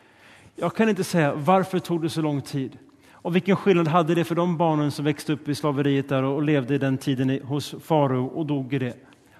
Jag 0.55 0.75
kan 0.75 0.89
inte 0.89 1.03
säga 1.03 1.33
varför 1.35 1.79
tog 1.79 2.01
det 2.01 2.09
så 2.09 2.21
lång 2.21 2.41
tid. 2.41 2.77
Och 3.11 3.35
vilken 3.35 3.55
skillnad 3.55 3.87
hade 3.87 4.15
det 4.15 4.23
för 4.23 4.35
de 4.35 4.57
barnen 4.57 4.91
som 4.91 5.05
växte 5.05 5.33
upp 5.33 5.49
i 5.49 5.55
slaveriet 5.55 6.09
där 6.09 6.23
och 6.23 6.43
levde 6.43 6.75
i 6.75 6.77
den 6.77 6.97
tiden 6.97 7.39
hos 7.43 7.75
farao 7.83 8.25
och 8.25 8.45
dog 8.45 8.73
i 8.73 8.79
det? 8.79 8.97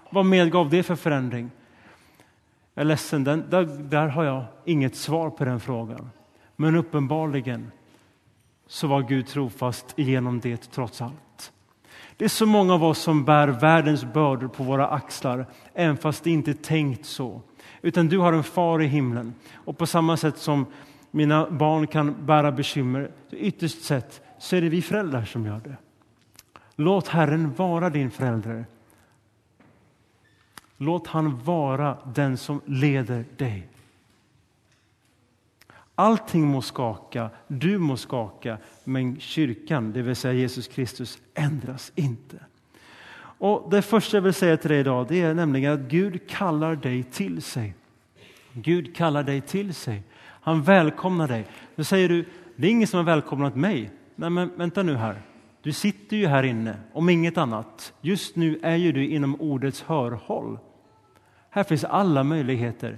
Vad 0.09 0.25
medgav 0.25 0.69
det 0.69 0.83
för 0.83 0.95
förändring? 0.95 1.51
Jag 2.73 2.81
är 2.81 2.85
ledsen, 2.85 3.23
den, 3.23 3.43
där, 3.49 3.63
där 3.89 4.07
har 4.07 4.23
jag 4.23 4.43
inget 4.65 4.95
svar 4.95 5.29
på 5.29 5.45
den 5.45 5.59
frågan. 5.59 6.09
Men 6.55 6.75
uppenbarligen 6.75 7.71
så 8.67 8.87
var 8.87 9.01
Gud 9.01 9.27
trofast 9.27 9.93
genom 9.95 10.39
det 10.39 10.71
trots 10.71 11.01
allt. 11.01 11.26
Det 12.17 12.25
är 12.25 12.29
så 12.29 12.45
många 12.45 12.73
av 12.73 12.83
oss 12.83 12.99
som 12.99 13.25
bär 13.25 13.47
världens 13.47 14.05
bördor 14.05 14.47
på 14.47 14.63
våra 14.63 14.87
axlar, 14.87 15.45
även 15.73 15.97
fast 15.97 16.23
det 16.23 16.31
inte 16.31 16.51
är 16.51 16.53
tänkt 16.53 17.05
så. 17.05 17.41
Utan 17.81 18.07
du 18.07 18.17
har 18.19 18.33
en 18.33 18.43
far 18.43 18.81
i 18.81 18.87
himlen. 18.87 19.33
Och 19.53 19.77
på 19.77 19.85
samma 19.85 20.17
sätt 20.17 20.37
som 20.37 20.65
mina 21.11 21.49
barn 21.49 21.87
kan 21.87 22.25
bära 22.25 22.51
bekymmer, 22.51 23.11
ytterst 23.31 23.83
sett 23.83 24.21
så 24.39 24.55
är 24.55 24.61
det 24.61 24.69
vi 24.69 24.81
föräldrar 24.81 25.25
som 25.25 25.45
gör 25.45 25.61
det. 25.63 25.77
Låt 26.75 27.07
Herren 27.07 27.53
vara 27.53 27.89
din 27.89 28.11
förälder. 28.11 28.65
Låt 30.77 31.07
han 31.07 31.43
vara 31.43 31.97
den 32.15 32.37
som 32.37 32.61
leder 32.65 33.25
dig. 33.37 33.67
Allting 35.99 36.47
må 36.47 36.61
skaka, 36.61 37.29
du 37.47 37.77
må 37.77 37.97
skaka, 37.97 38.57
men 38.83 39.19
kyrkan, 39.19 39.91
det 39.91 40.01
vill 40.01 40.15
säga 40.15 40.33
Jesus 40.33 40.67
Kristus, 40.67 41.19
ändras 41.33 41.91
inte. 41.95 42.37
Och 43.17 43.69
Det 43.71 43.81
första 43.81 44.17
jag 44.17 44.21
vill 44.21 44.33
säga 44.33 44.57
till 44.57 44.69
dig 44.69 44.79
idag 44.79 45.07
det 45.09 45.21
är 45.21 45.33
nämligen 45.33 45.73
att 45.73 45.79
Gud 45.79 46.29
kallar 46.29 46.75
dig 46.75 47.03
till 47.03 47.41
sig. 47.41 47.73
Gud 48.53 48.95
kallar 48.95 49.23
dig 49.23 49.41
till 49.41 49.73
sig. 49.73 50.03
Han 50.19 50.63
välkomnar 50.63 51.27
dig. 51.27 51.45
Då 51.75 51.83
säger 51.83 52.09
du, 52.09 52.25
det 52.55 52.67
är 52.67 52.71
ingen 52.71 52.87
som 52.87 52.97
har 52.97 53.05
välkomnat 53.05 53.55
mig. 53.55 53.91
Nej, 54.15 54.29
men 54.29 54.51
vänta 54.55 54.83
nu 54.83 54.95
här. 54.95 55.21
Du 55.61 55.71
sitter 55.71 56.17
ju 56.17 56.27
här 56.27 56.43
inne, 56.43 56.75
om 56.93 57.09
inget 57.09 57.37
annat. 57.37 57.93
Just 58.01 58.35
nu 58.35 58.59
är 58.63 58.75
ju 58.75 58.91
du 58.91 59.07
inom 59.07 59.41
ordets 59.41 59.81
hörhåll. 59.81 60.59
Här 61.49 61.63
finns 61.63 61.83
alla 61.83 62.23
möjligheter. 62.23 62.97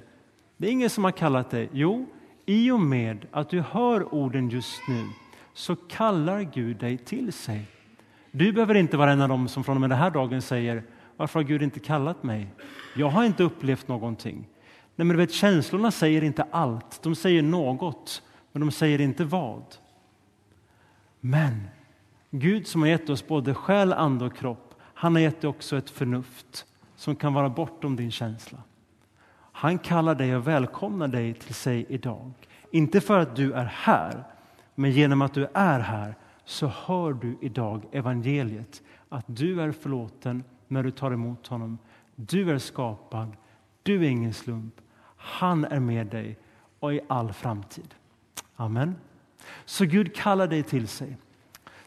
Det 0.57 0.67
är 0.67 0.71
ingen 0.71 0.89
som 0.89 1.03
har 1.03 1.11
kallat 1.11 1.49
dig. 1.49 1.69
Jo, 1.73 2.05
i 2.49 2.71
och 2.71 2.79
med 2.79 3.25
att 3.31 3.49
du 3.49 3.61
hör 3.61 4.13
orden 4.13 4.49
just 4.49 4.87
nu 4.87 5.05
så 5.53 5.75
kallar 5.75 6.41
Gud 6.41 6.77
dig 6.77 6.97
till 6.97 7.33
sig. 7.33 7.65
Du 8.31 8.51
behöver 8.51 8.75
inte 8.75 8.97
vara 8.97 9.11
en 9.11 9.21
av 9.21 9.29
dem 9.29 9.47
som 9.47 9.63
från 9.63 9.77
och 9.77 9.81
med 9.81 9.89
den 9.89 9.99
här 9.99 10.11
dagen 10.11 10.41
säger 10.41 10.83
varför 11.17 11.39
har 11.39 11.47
Gud 11.47 11.61
inte 11.61 11.79
kallat 11.79 12.23
mig? 12.23 12.47
Jag 12.95 13.09
har 13.09 13.23
inte 13.23 13.43
upplevt 13.43 13.87
någonting. 13.87 14.47
Nej, 14.95 15.05
men 15.05 15.07
du 15.07 15.15
vet, 15.17 15.31
känslorna 15.31 15.91
säger 15.91 16.23
inte 16.23 16.43
allt. 16.51 17.03
De 17.03 17.15
säger 17.15 17.41
något, 17.41 18.21
men 18.51 18.59
de 18.59 18.71
säger 18.71 19.01
inte 19.01 19.25
vad. 19.25 19.63
Men 21.19 21.69
Gud 22.31 22.67
som 22.67 22.81
har 22.81 22.89
gett 22.89 23.09
oss 23.09 23.27
både 23.27 23.53
själ, 23.53 23.93
ande 23.93 24.25
och 24.25 24.37
kropp, 24.37 24.75
han 24.93 25.15
har 25.15 25.21
gett 25.21 25.41
dig 25.41 25.49
också 25.49 25.77
ett 25.77 25.89
förnuft 25.89 26.65
som 26.95 27.15
kan 27.15 27.33
vara 27.33 27.49
bortom 27.49 27.95
din 27.95 28.11
känsla. 28.11 28.57
Han 29.59 29.77
kallar 29.77 30.15
dig 30.15 30.35
och 30.35 30.47
välkomnar 30.47 31.07
dig 31.07 31.33
till 31.33 31.53
sig 31.53 31.85
idag. 31.89 32.31
Inte 32.71 33.01
för 33.01 33.19
att 33.19 33.35
du 33.35 33.53
är 33.53 33.65
här, 33.65 34.23
men 34.75 34.91
genom 34.91 35.21
att 35.21 35.33
du 35.33 35.47
är 35.53 35.79
här 35.79 36.15
så 36.45 36.67
hör 36.67 37.13
du 37.13 37.37
idag 37.41 37.81
evangeliet. 37.91 38.81
Att 39.09 39.25
du 39.27 39.61
är 39.61 39.71
förlåten 39.71 40.43
när 40.67 40.83
du 40.83 40.91
tar 40.91 41.11
emot 41.11 41.47
honom. 41.47 41.77
Du 42.15 42.51
är 42.51 42.57
skapad. 42.57 43.31
Du 43.83 44.05
är 44.05 44.09
ingen 44.09 44.33
slump. 44.33 44.73
Han 45.17 45.65
är 45.65 45.79
med 45.79 46.07
dig 46.07 46.37
och 46.79 46.93
i 46.93 46.99
all 47.07 47.33
framtid. 47.33 47.93
Amen. 48.55 48.95
Så 49.65 49.85
Gud 49.85 50.15
kallar 50.15 50.47
dig 50.47 50.63
till 50.63 50.87
sig. 50.87 51.17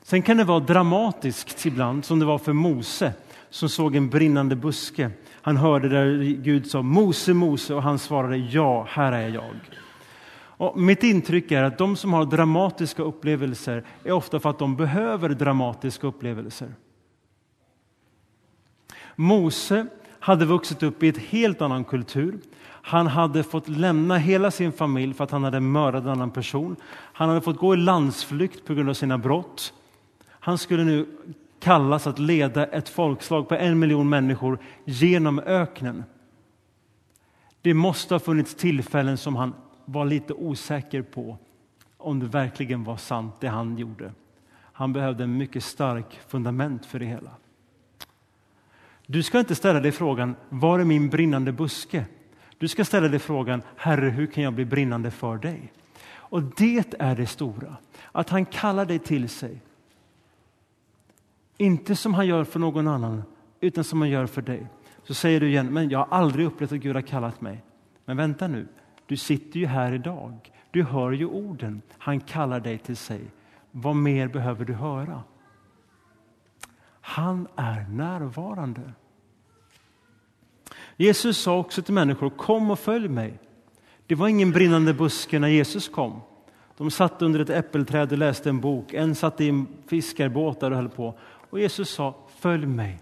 Sen 0.03 0.23
kan 0.23 0.37
det 0.37 0.45
vara 0.45 0.61
dramatiskt 0.61 1.67
ibland, 1.67 2.05
som 2.05 2.19
det 2.19 2.25
var 2.25 2.39
för 2.39 2.53
Mose 2.53 3.15
som 3.51 3.69
såg 3.69 3.97
en 3.97 4.11
brinnande 4.11 4.57
buske. 4.57 5.11
Han 5.43 5.57
hörde 5.57 5.89
där 5.89 6.23
Gud 6.23 6.71
sa 6.71 6.83
Mose, 6.83 7.35
Mose 7.35 7.75
och 7.75 7.83
han 7.83 7.99
svarade 7.99 8.37
ja, 8.37 8.87
här 8.91 9.13
är 9.13 9.29
jag. 9.29 9.55
Och 10.35 10.79
mitt 10.81 11.03
intryck 11.03 11.53
är 11.53 11.63
att 11.63 11.79
de 11.79 11.97
som 11.97 12.13
har 12.13 12.25
dramatiska 12.25 13.03
upplevelser 13.03 13.85
är 14.05 14.13
ofta 14.13 14.41
för 14.41 14.51
att 14.51 14.59
de 14.59 14.77
behöver 14.77 15.29
dramatiska 15.29 16.07
upplevelser. 16.07 16.75
Mose 19.17 19.87
hade 20.21 20.45
vuxit 20.45 20.83
upp 20.83 21.03
i 21.03 21.09
ett 21.09 21.19
helt 21.19 21.63
annan 21.63 21.85
kultur. 21.85 22.39
Han 22.65 23.07
hade 23.07 23.43
fått 23.43 23.69
lämna 23.69 24.17
hela 24.17 24.51
sin 24.51 24.73
familj 24.73 25.15
för 25.15 25.25
att 25.25 25.31
han 25.31 25.45
hade 25.45 25.61
mördat 25.61 26.03
en 26.03 26.09
annan 26.09 26.31
person. 26.31 26.77
Han 26.93 27.29
hade 27.29 27.41
fått 27.41 27.59
gå 27.59 27.75
i 27.75 27.77
landsflykt 27.77 28.65
på 28.65 28.75
grund 28.75 28.89
av 28.89 28.95
sina 28.95 29.19
brott. 29.19 29.73
Han 30.29 30.59
skulle 30.59 30.85
nu 30.85 31.07
kallas 31.63 32.07
att 32.07 32.19
leda 32.19 32.67
ett 32.67 32.89
folkslag 32.89 33.49
på 33.49 33.55
en 33.55 33.79
miljon 33.79 34.09
människor 34.09 34.59
genom 34.85 35.39
öknen. 35.39 36.05
Det 37.61 37.75
måste 37.75 38.15
ha 38.15 38.19
funnits 38.21 38.55
tillfällen 38.55 39.19
som 39.19 39.37
han 39.37 39.55
var 39.85 40.05
lite 40.05 40.33
osäker 40.33 41.03
på 41.03 41.39
om 41.97 42.21
det 42.21 42.27
verkligen 42.27 42.85
var 42.85 42.97
sant 42.97 43.35
det 43.41 43.49
han 43.49 43.79
gjorde. 43.79 44.13
Han 44.55 44.93
behövde 44.93 45.25
en 45.25 45.37
mycket 45.37 45.65
stark 45.65 46.21
fundament 46.29 46.87
för 46.87 46.99
det 46.99 47.07
hela. 47.07 47.31
Du 49.07 49.23
ska 49.23 49.39
inte 49.39 49.55
ställa 49.55 49.81
dig 49.81 49.93
frågan, 49.93 50.37
var 50.49 50.79
är 50.79 50.85
min 50.85 51.11
brinnande 51.11 51.53
buske? 51.53 52.05
Du 52.59 52.69
ska 52.69 52.85
ställa 52.85 53.09
dig 53.09 53.19
frågan, 53.19 53.63
Herre, 53.77 54.11
hur 54.11 54.27
kan 54.27 54.45
jag 54.45 54.53
bli 54.53 54.65
brinnande 54.65 55.11
för 55.11 55.37
dig? 55.37 55.73
Och 56.15 56.43
det 56.43 56.95
är 56.99 57.17
det 57.17 57.27
stora, 57.27 57.77
att 58.13 58.31
han 58.31 58.45
kallar 58.45 58.87
dig 58.87 58.99
till 58.99 59.29
sig. 59.29 59.61
Inte 61.57 61.97
som 61.97 62.15
han 62.15 62.27
gör 62.27 62.45
för 62.45 62.61
någon 62.61 62.89
annan, 62.89 63.23
utan 63.61 63.85
som 63.85 64.01
han 64.01 64.11
gör 64.11 64.27
för 64.27 64.43
dig. 64.43 64.67
Så 65.05 65.15
säger 65.15 65.41
du 65.41 65.49
igen, 65.49 65.73
men 65.73 65.91
jag 65.91 65.99
har 65.99 66.19
aldrig 66.19 66.47
upplevt 66.47 66.73
att 66.73 66.79
Gud 66.79 66.95
har 66.95 67.03
kallat 67.03 67.41
mig. 67.41 67.63
Men 68.05 68.17
vänta 68.17 68.49
nu, 68.49 68.69
du 69.07 69.17
sitter 69.17 69.61
ju 69.61 69.67
här 69.67 69.93
idag. 69.93 70.53
Du 70.71 70.83
hör 70.83 71.13
ju 71.13 71.27
orden. 71.27 71.83
Han 71.99 72.21
kallar 72.21 72.61
dig 72.61 72.79
till 72.79 72.97
sig. 72.97 73.21
Vad 73.71 73.97
mer 73.97 74.29
behöver 74.29 74.65
du 74.65 74.73
höra? 74.73 75.23
Han 77.01 77.49
är 77.57 77.89
närvarande. 77.89 78.93
Jesus 80.97 81.39
sa 81.39 81.59
också 81.59 81.83
till 81.83 81.95
människor, 81.95 82.31
kom 82.31 82.71
och 82.71 82.79
följ 82.79 83.09
mig. 83.09 83.39
Det 84.07 84.15
var 84.15 84.29
ingen 84.29 84.51
brinnande 84.51 84.95
buske 84.95 85.39
när 85.39 85.49
Jesus 85.49 85.89
kom. 85.89 86.21
De 86.77 86.91
satt 86.91 87.23
under 87.23 87.41
ett 87.41 87.51
äppelträd 87.51 88.13
och 88.13 88.19
läste 88.19 88.49
en 88.49 88.61
bok. 88.61 88.93
En 88.95 89.15
satt 89.15 89.41
i 89.41 89.65
fiskarbåtar 89.87 90.71
och 90.71 90.77
höll 90.77 90.89
på. 90.89 91.15
Och 91.53 91.61
Jesus 91.61 91.91
sa, 91.91 92.15
följ 92.29 92.67
mig. 92.67 92.99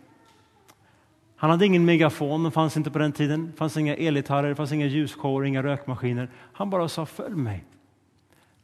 Han 1.37 1.51
hade 1.51 1.67
ingen 1.67 1.85
megafon, 1.85 2.43
den 2.43 2.53
fanns 2.53 2.77
inte 2.77 2.91
på 2.91 2.99
den 2.99 3.13
tiden. 3.13 3.47
Det 3.47 3.57
fanns 3.57 3.77
inga 3.77 3.97
elgitarrer, 3.97 4.49
det 4.49 4.55
fanns 4.55 4.73
inga 4.73 4.87
ljusshower, 4.87 5.45
inga 5.45 5.63
rökmaskiner. 5.63 6.31
Han 6.53 6.71
bara 6.71 6.89
sa, 6.89 7.07
följ 7.07 7.35
mig. 7.35 7.65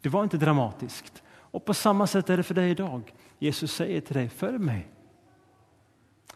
Det 0.01 0.09
var 0.09 0.25
inte 0.25 0.37
dramatiskt. 0.37 1.23
Och 1.29 1.65
på 1.65 1.75
samma 1.75 2.07
sätt 2.07 2.31
är 2.31 2.37
det 2.37 2.43
för 2.43 2.55
dig 2.55 2.71
idag. 2.71 3.15
Jesus 3.39 3.73
säger 3.73 4.01
till 4.01 4.15
dig, 4.15 4.29
följ 4.29 4.59
mig. 4.59 4.89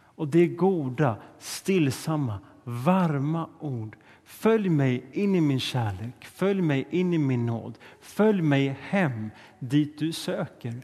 Och 0.01 0.29
det 0.29 0.39
är 0.39 0.47
goda, 0.47 1.17
stillsamma, 1.39 2.39
varma 2.65 3.49
ord. 3.61 3.97
Följ 4.25 4.69
mig 4.69 5.05
in 5.13 5.35
i 5.35 5.41
min 5.41 5.61
kärlek, 5.61 6.25
följ 6.25 6.63
mig 6.63 6.87
in 6.91 7.13
i 7.13 7.19
min 7.19 7.47
nåd. 7.47 7.79
Följ 8.01 8.43
mig 8.43 8.77
hem 8.81 9.31
dit 9.59 9.99
du 9.99 10.13
söker. 10.13 10.75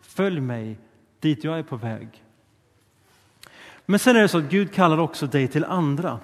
Följ 0.00 0.40
mig 0.40 0.78
dit 1.20 1.44
jag 1.44 1.58
är 1.58 1.62
på 1.62 1.76
väg. 1.76 2.08
Men 3.86 3.98
sen 3.98 4.16
är 4.16 4.22
det 4.22 4.28
så 4.28 4.38
att 4.38 4.50
Gud 4.50 4.72
kallar 4.72 4.98
också 4.98 5.26
dig 5.26 5.48
till 5.48 5.64
andra. 5.64 6.18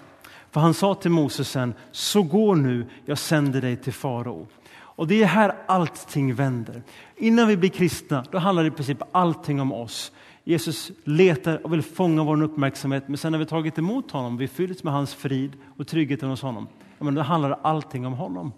För 0.51 0.61
han 0.61 0.75
sa 0.75 0.95
till 0.95 1.11
Moses 1.11 1.49
sen, 1.49 1.75
så 1.91 2.23
gå 2.23 2.55
nu, 2.55 2.87
jag 3.05 3.19
sänder 3.19 3.61
dig 3.61 3.77
till 3.77 3.93
farao. 3.93 4.47
Och 4.75 5.07
det 5.07 5.23
är 5.23 5.27
här 5.27 5.55
allting 5.67 6.35
vänder. 6.35 6.83
Innan 7.17 7.49
vi 7.49 7.57
blir 7.57 7.71
kristna, 7.71 8.25
då 8.31 8.39
handlar 8.39 8.63
det 8.63 8.69
i 8.69 8.71
princip 8.71 9.03
allting 9.13 9.61
om 9.61 9.73
oss. 9.73 10.13
Jesus 10.45 10.91
letar 11.05 11.67
och 11.67 11.73
vill 11.73 11.83
fånga 11.83 12.25
vår 12.25 12.43
uppmärksamhet, 12.43 13.09
men 13.09 13.19
sen 13.19 13.33
när 13.33 13.39
vi 13.39 13.47
tagit 13.47 13.79
emot 13.79 14.11
honom, 14.11 14.37
vi 14.37 14.49
fyllts 14.49 14.85
med 14.85 14.93
hans 14.93 15.15
frid 15.15 15.53
och 15.77 15.87
tryggheten 15.87 16.29
hos 16.29 16.43
honom, 16.43 16.69
ja, 16.99 17.05
men 17.05 17.15
då 17.15 17.23
handlar 17.23 17.59
allting 17.63 18.07
om 18.07 18.13
honom. 18.13 18.53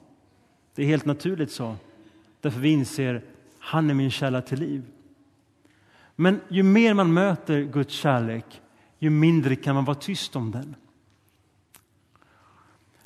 Det 0.75 0.83
är 0.83 0.87
helt 0.87 1.05
naturligt 1.05 1.51
så, 1.51 1.77
därför 2.41 2.61
vi 2.61 2.69
inser, 2.69 3.25
han 3.59 3.91
är 3.91 3.95
min 3.95 4.11
källa 4.11 4.43
till 4.43 4.59
liv. 4.59 4.83
Men 6.17 6.41
ju 6.49 6.63
mer 6.63 6.95
man 6.95 7.15
möter 7.15 7.63
Guds 7.63 7.95
kärlek, 7.95 8.63
ju 8.99 9.11
mindre 9.11 9.57
kan 9.57 9.75
man 9.75 9.85
vara 9.85 9.95
tyst 9.95 10.37
om 10.37 10.51
den. 10.51 10.77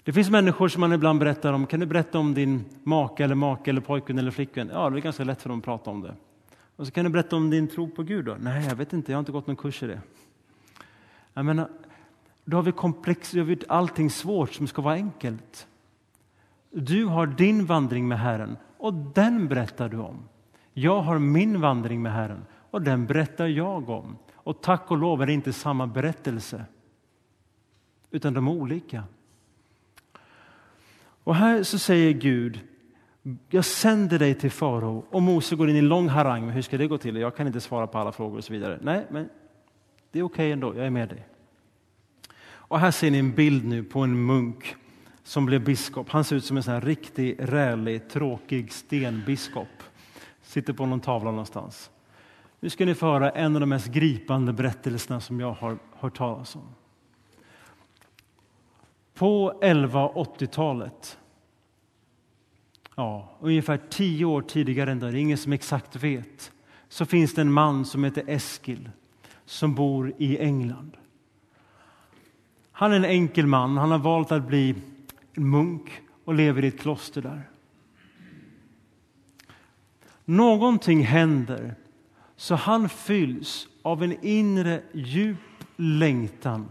Det 0.03 0.13
finns 0.13 0.31
människor 0.31 0.69
som 0.69 0.81
man 0.81 0.93
ibland 0.93 1.19
berättar 1.19 1.53
om. 1.53 1.67
Kan 1.67 1.81
du 1.81 1.87
berätta 1.87 2.19
om 2.19 2.35
din 2.35 2.65
make 2.83 3.25
eller 3.25 3.35
make 3.35 3.71
eller 3.71 3.81
pojkvän 3.81 4.19
eller 4.19 4.31
flickvän? 4.31 4.71
Ja, 4.73 4.91
det 4.91 4.99
är 4.99 5.01
ganska 5.01 5.25
lätt 5.25 5.43
för 5.43 5.49
dem 5.49 5.59
att 5.59 5.65
prata 5.65 5.91
om 5.91 6.01
det. 6.01 6.15
Och 6.77 6.87
så 6.87 6.93
kan 6.93 7.05
du 7.05 7.11
berätta 7.11 7.37
om 7.37 7.51
din 7.51 7.69
tro 7.69 7.91
på 7.91 8.03
Gud. 8.03 8.25
Då? 8.25 8.37
Nej, 8.41 8.67
jag 8.69 8.77
vet 8.77 8.93
inte, 8.93 9.13
jag 9.13 9.17
har 9.17 9.21
inte 9.21 9.33
gått 9.33 9.47
någon 9.47 9.57
kurs 9.57 9.83
i 9.83 9.87
det. 9.87 10.01
Jag 11.35 11.45
menar, 11.45 11.69
då 12.45 12.57
har 12.57 12.63
vi 12.63 12.73
komplex, 12.73 13.33
då 13.33 13.39
har 13.39 13.45
vi 13.45 13.59
allting 13.69 14.11
svårt 14.11 14.53
som 14.53 14.67
ska 14.67 14.83
vara 14.83 14.95
enkelt. 14.95 15.67
Du 16.71 17.05
har 17.05 17.27
din 17.27 17.67
vandring 17.67 18.09
med 18.09 18.19
Herren 18.19 18.57
och 18.79 18.95
den 18.95 19.49
berättar 19.49 19.89
du 19.89 19.99
om. 19.99 20.29
Jag 20.73 21.01
har 21.01 21.19
min 21.19 21.61
vandring 21.61 22.03
med 22.03 22.13
Herren 22.13 22.45
och 22.71 22.83
den 22.83 23.07
berättar 23.07 23.47
jag 23.47 23.89
om. 23.89 24.19
Och 24.35 24.63
tack 24.63 24.91
och 24.91 24.97
lov 24.97 25.23
är 25.23 25.27
det 25.27 25.33
inte 25.33 25.53
samma 25.53 25.87
berättelse, 25.87 26.65
utan 28.11 28.35
de 28.35 28.47
är 28.49 28.53
olika. 28.53 29.05
Och 31.25 31.35
här 31.35 31.63
så 31.63 31.79
säger 31.79 32.13
Gud, 32.13 32.61
jag 33.49 33.65
sänder 33.65 34.19
dig 34.19 34.35
till 34.35 34.51
farao. 34.51 35.05
Och 35.11 35.23
Mose 35.23 35.57
går 35.57 35.71
in 35.71 35.77
i 35.77 35.79
en 35.79 35.89
lång 35.89 36.09
harang, 36.09 36.51
hur 36.51 36.63
ska 36.63 36.79
det 36.79 36.87
gå 36.87 36.99
till? 36.99 37.17
Jag 37.17 37.37
kan 37.37 37.47
inte 37.47 37.61
svara 37.61 37.87
på 37.87 37.99
alla 37.99 38.13
frågor 38.13 38.39
och 38.39 38.45
så 38.45 38.53
vidare. 38.53 38.79
Nej, 38.83 39.07
men 39.11 39.29
det 40.11 40.19
är 40.19 40.23
okej 40.23 40.25
okay 40.25 40.53
ändå, 40.53 40.77
jag 40.77 40.87
är 40.87 40.91
med 40.91 41.09
dig. 41.09 41.27
Och 42.69 42.79
här 42.79 42.91
ser 42.91 43.11
ni 43.11 43.19
en 43.19 43.33
bild 43.33 43.65
nu 43.65 43.85
på 43.85 44.01
en 44.01 44.27
munk 44.27 44.77
som 45.23 45.47
blev 45.47 45.65
biskop. 45.65 46.11
Han 46.11 46.25
ser 46.25 46.37
ut 46.37 46.45
som 46.45 46.57
en 46.57 46.63
sån 46.63 46.75
här 46.75 46.81
riktig, 46.81 47.37
rälig, 47.39 48.09
tråkig 48.11 48.73
stenbiskop. 48.73 49.83
Sitter 50.43 50.73
på 50.73 50.87
någon 50.87 51.01
tavla 51.01 51.31
någonstans. 51.31 51.91
Nu 52.61 52.71
ska 52.71 52.87
ni 52.87 52.95
få 52.95 53.07
höra 53.07 53.31
en 53.31 53.57
av 53.57 53.61
de 53.61 53.69
mest 53.69 53.87
gripande 53.87 54.53
berättelserna 54.53 55.21
som 55.21 55.41
jag 55.41 55.53
har 55.53 55.79
hört 55.93 56.17
talas 56.17 56.57
om. 56.57 56.75
På 59.15 59.53
1180-talet, 59.63 61.19
ja, 62.95 63.37
ungefär 63.41 63.81
tio 63.91 64.25
år 64.25 64.43
tidigare 64.43 64.93
än 64.93 64.99
det, 64.99 65.11
det 65.11 65.19
är 65.19 65.21
ingen 65.21 65.39
som 65.39 65.53
exakt 65.53 65.97
vet, 65.97 66.53
så 66.89 67.07
finns 67.07 67.35
det 67.35 67.41
en 67.41 67.53
man 67.53 67.85
som 67.85 68.05
heter 68.05 68.25
Eskil 68.27 68.91
som 69.45 69.75
bor 69.75 70.13
i 70.19 70.39
England. 70.39 70.97
Han 72.73 72.93
är 72.93 72.97
en 72.97 73.05
enkel 73.05 73.47
man. 73.47 73.77
Han 73.77 73.91
har 73.91 73.99
valt 73.99 74.33
att 74.33 74.47
bli 74.47 74.75
munk 75.35 76.03
och 76.25 76.35
lever 76.35 76.65
i 76.65 76.69
ett 76.69 76.81
kloster 76.81 77.23
där. 77.23 77.51
Någonting 80.25 81.05
händer 81.05 81.75
så 82.41 82.55
han 82.55 82.89
fylls 82.89 83.69
av 83.83 84.03
en 84.03 84.25
inre 84.25 84.83
djup 84.93 85.39
längtan 85.77 86.69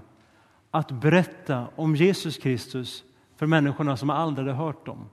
att 0.72 0.92
berätta 0.92 1.68
om 1.76 1.96
Jesus 1.96 2.38
Kristus 2.38 3.04
för 3.36 3.46
människorna 3.46 3.98
som 3.98 4.10
aldrig 4.10 4.48
hade 4.48 4.58
hört 4.58 4.86
dem. 4.86 5.10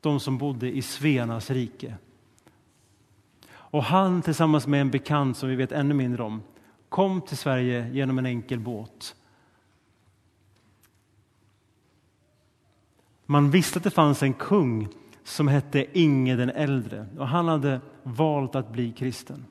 De 0.00 0.20
som 0.20 0.38
bodde 0.38 0.76
i 0.76 0.82
Svenas 0.82 1.50
rike. 1.50 1.94
Och 3.50 3.84
han 3.84 4.22
tillsammans 4.22 4.66
med 4.66 4.80
en 4.80 4.90
bekant 4.90 5.36
som 5.36 5.48
vi 5.48 5.56
vet 5.56 5.72
ännu 5.72 5.94
mindre 5.94 6.22
om 6.22 6.42
kom 6.88 7.20
till 7.20 7.36
Sverige 7.36 7.90
genom 7.92 8.18
en 8.18 8.26
enkel 8.26 8.60
båt. 8.60 9.16
Man 13.26 13.50
visste 13.50 13.78
att 13.78 13.84
det 13.84 13.90
fanns 13.90 14.22
en 14.22 14.34
kung 14.34 14.88
som 15.24 15.48
hette 15.48 15.98
Inge 15.98 16.36
den 16.36 16.50
äldre 16.50 17.06
och 17.18 17.28
han 17.28 17.48
hade 17.48 17.80
valt 18.02 18.54
att 18.54 18.72
bli 18.72 18.92
kristen. 18.92 19.44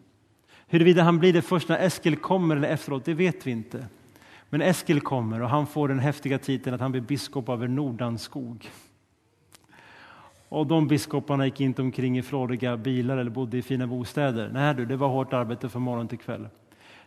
Huruvida 0.71 1.03
han 1.03 1.19
blir 1.19 1.33
det 1.33 1.41
först 1.41 1.69
när 1.69 1.77
Eskil 1.77 2.15
kommer 2.15 2.55
eller 2.55 2.67
efteråt, 2.67 3.05
det 3.05 3.13
vet 3.13 3.47
vi 3.47 3.51
inte. 3.51 3.87
Men 4.49 4.61
Eskil 4.61 5.01
kommer 5.01 5.41
och 5.41 5.49
han 5.49 5.67
får 5.67 5.87
den 5.87 5.99
häftiga 5.99 6.39
titeln 6.39 6.73
att 6.73 6.81
han 6.81 6.91
blir 6.91 7.01
biskop 7.01 7.49
över 7.49 7.67
Nordanskog. 7.67 8.69
Och 10.49 10.67
de 10.67 10.87
biskoparna 10.87 11.45
gick 11.45 11.61
inte 11.61 11.81
omkring 11.81 12.17
i 12.17 12.21
flådiga 12.21 12.77
bilar 12.77 13.17
eller 13.17 13.31
bodde 13.31 13.57
i 13.57 13.61
fina 13.61 13.87
bostäder. 13.87 14.49
Nej 14.53 14.75
du, 14.75 14.85
det 14.85 14.95
var 14.95 15.07
hårt 15.07 15.33
arbete 15.33 15.69
från 15.69 15.81
morgon 15.81 16.07
till 16.07 16.17
kväll. 16.17 16.47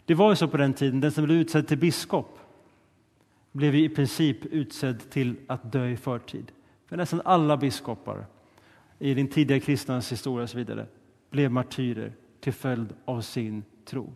Det 0.05 0.15
var 0.15 0.31
ju 0.31 0.37
så 0.37 0.49
på 0.49 0.57
den 0.57 0.75
tiden, 0.75 1.01
den 1.01 1.13
som 1.13 1.25
blev 1.25 1.37
utsedd 1.37 1.69
till 1.69 1.79
biskop 1.79 2.39
blev 3.53 3.75
i 3.75 3.89
princip 3.89 4.45
utsedd 4.45 5.11
till 5.11 5.37
att 5.47 5.73
dö 5.73 5.89
i 5.89 5.97
förtid. 5.97 6.53
För 6.87 6.97
nästan 6.97 7.21
alla 7.25 7.57
biskopar 7.57 8.27
i 8.99 9.15
den 9.15 9.29
tidiga 9.29 9.61
kristnas 9.61 10.13
historia 10.13 10.43
och 10.43 10.51
så 10.51 10.59
vidare 10.59 10.87
blev 11.31 11.51
martyrer 11.51 12.13
till 12.45 12.53
följd 12.53 12.93
av 13.05 13.21
sin 13.21 13.65
tro. 13.85 14.13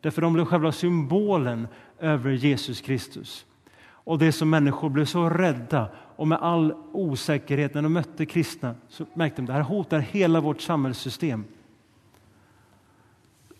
Därför 0.00 0.22
de 0.22 0.32
blev 0.32 0.44
själva 0.44 0.72
symbolen 0.72 1.68
över 1.98 2.30
Jesus 2.30 2.80
Kristus. 2.80 3.46
Och 3.82 4.18
det 4.18 4.32
som 4.32 4.50
människor 4.50 4.88
blev 4.88 5.04
så 5.04 5.30
rädda 5.30 5.88
och 6.16 6.28
med 6.28 6.38
all 6.38 6.74
osäkerhet 6.92 7.74
när 7.74 7.82
de 7.82 7.92
mötte 7.92 8.26
kristna 8.26 8.74
så 8.88 9.06
märkte 9.14 9.36
de 9.36 9.42
att 9.42 9.46
det 9.46 9.52
här 9.52 9.60
hotar 9.60 9.98
hela 9.98 10.40
vårt 10.40 10.60
samhällssystem. 10.60 11.44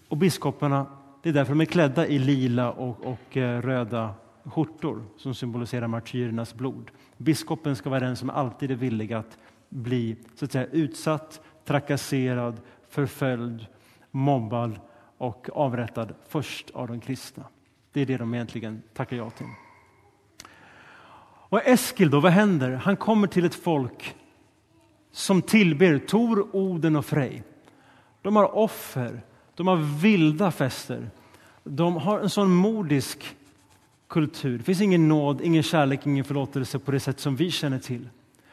Och 0.08 0.16
biskoparna, 0.16 0.86
det 1.22 1.28
är 1.28 1.32
därför 1.32 1.52
de 1.52 1.60
är 1.60 1.64
klädda 1.64 2.06
i 2.06 2.18
lila 2.18 2.72
och, 2.72 3.06
och 3.06 3.36
eh, 3.36 3.62
röda 3.62 4.14
skjortor 4.44 5.02
som 5.16 5.34
symboliserar 5.34 5.86
martyrernas 5.86 6.54
blod. 6.54 6.90
Biskopen 7.16 7.76
ska 7.76 7.90
vara 7.90 8.00
den 8.00 8.16
som 8.16 8.30
alltid 8.30 8.70
är 8.70 8.74
villig 8.74 9.12
att 9.12 9.38
bli 9.68 10.16
så 10.34 10.44
att 10.44 10.52
säga, 10.52 10.66
utsatt, 10.66 11.40
trakasserad, 11.64 12.60
förföljd, 12.88 13.66
mobbad 14.16 14.80
och 15.18 15.48
avrättad 15.52 16.14
först 16.28 16.70
av 16.70 16.88
de 16.88 17.00
kristna. 17.00 17.44
Det 17.92 18.00
är 18.00 18.06
det 18.06 18.16
de 18.16 18.34
egentligen 18.34 18.82
tackar 18.94 19.16
ja 19.16 19.30
till. 19.30 19.46
Och 21.48 21.66
Eskil 21.66 22.10
då, 22.10 22.20
vad 22.20 22.32
händer? 22.32 22.72
Han 22.72 22.96
kommer 22.96 23.26
till 23.26 23.44
ett 23.44 23.54
folk 23.54 24.16
som 25.12 25.42
tillber 25.42 25.98
Tor, 25.98 26.56
Oden 26.56 26.96
och 26.96 27.06
Frej. 27.06 27.42
De 28.22 28.36
har 28.36 28.56
offer, 28.56 29.22
de 29.54 29.66
har 29.66 29.76
vilda 29.76 30.50
fester. 30.50 31.10
De 31.64 31.96
har 31.96 32.20
en 32.20 32.30
sån 32.30 32.54
modisk 32.54 33.36
kultur. 34.08 34.58
Det 34.58 34.64
finns 34.64 34.80
ingen 34.80 35.08
nåd, 35.08 35.40
ingen 35.40 35.62
kärlek, 35.62 36.06
ingen 36.06 36.24
förlåtelse 36.24 36.78
på 36.78 36.90
det 36.90 37.00
sätt 37.00 37.20
som 37.20 37.36
vi 37.36 37.50
känner 37.50 37.78
till. 37.78 38.08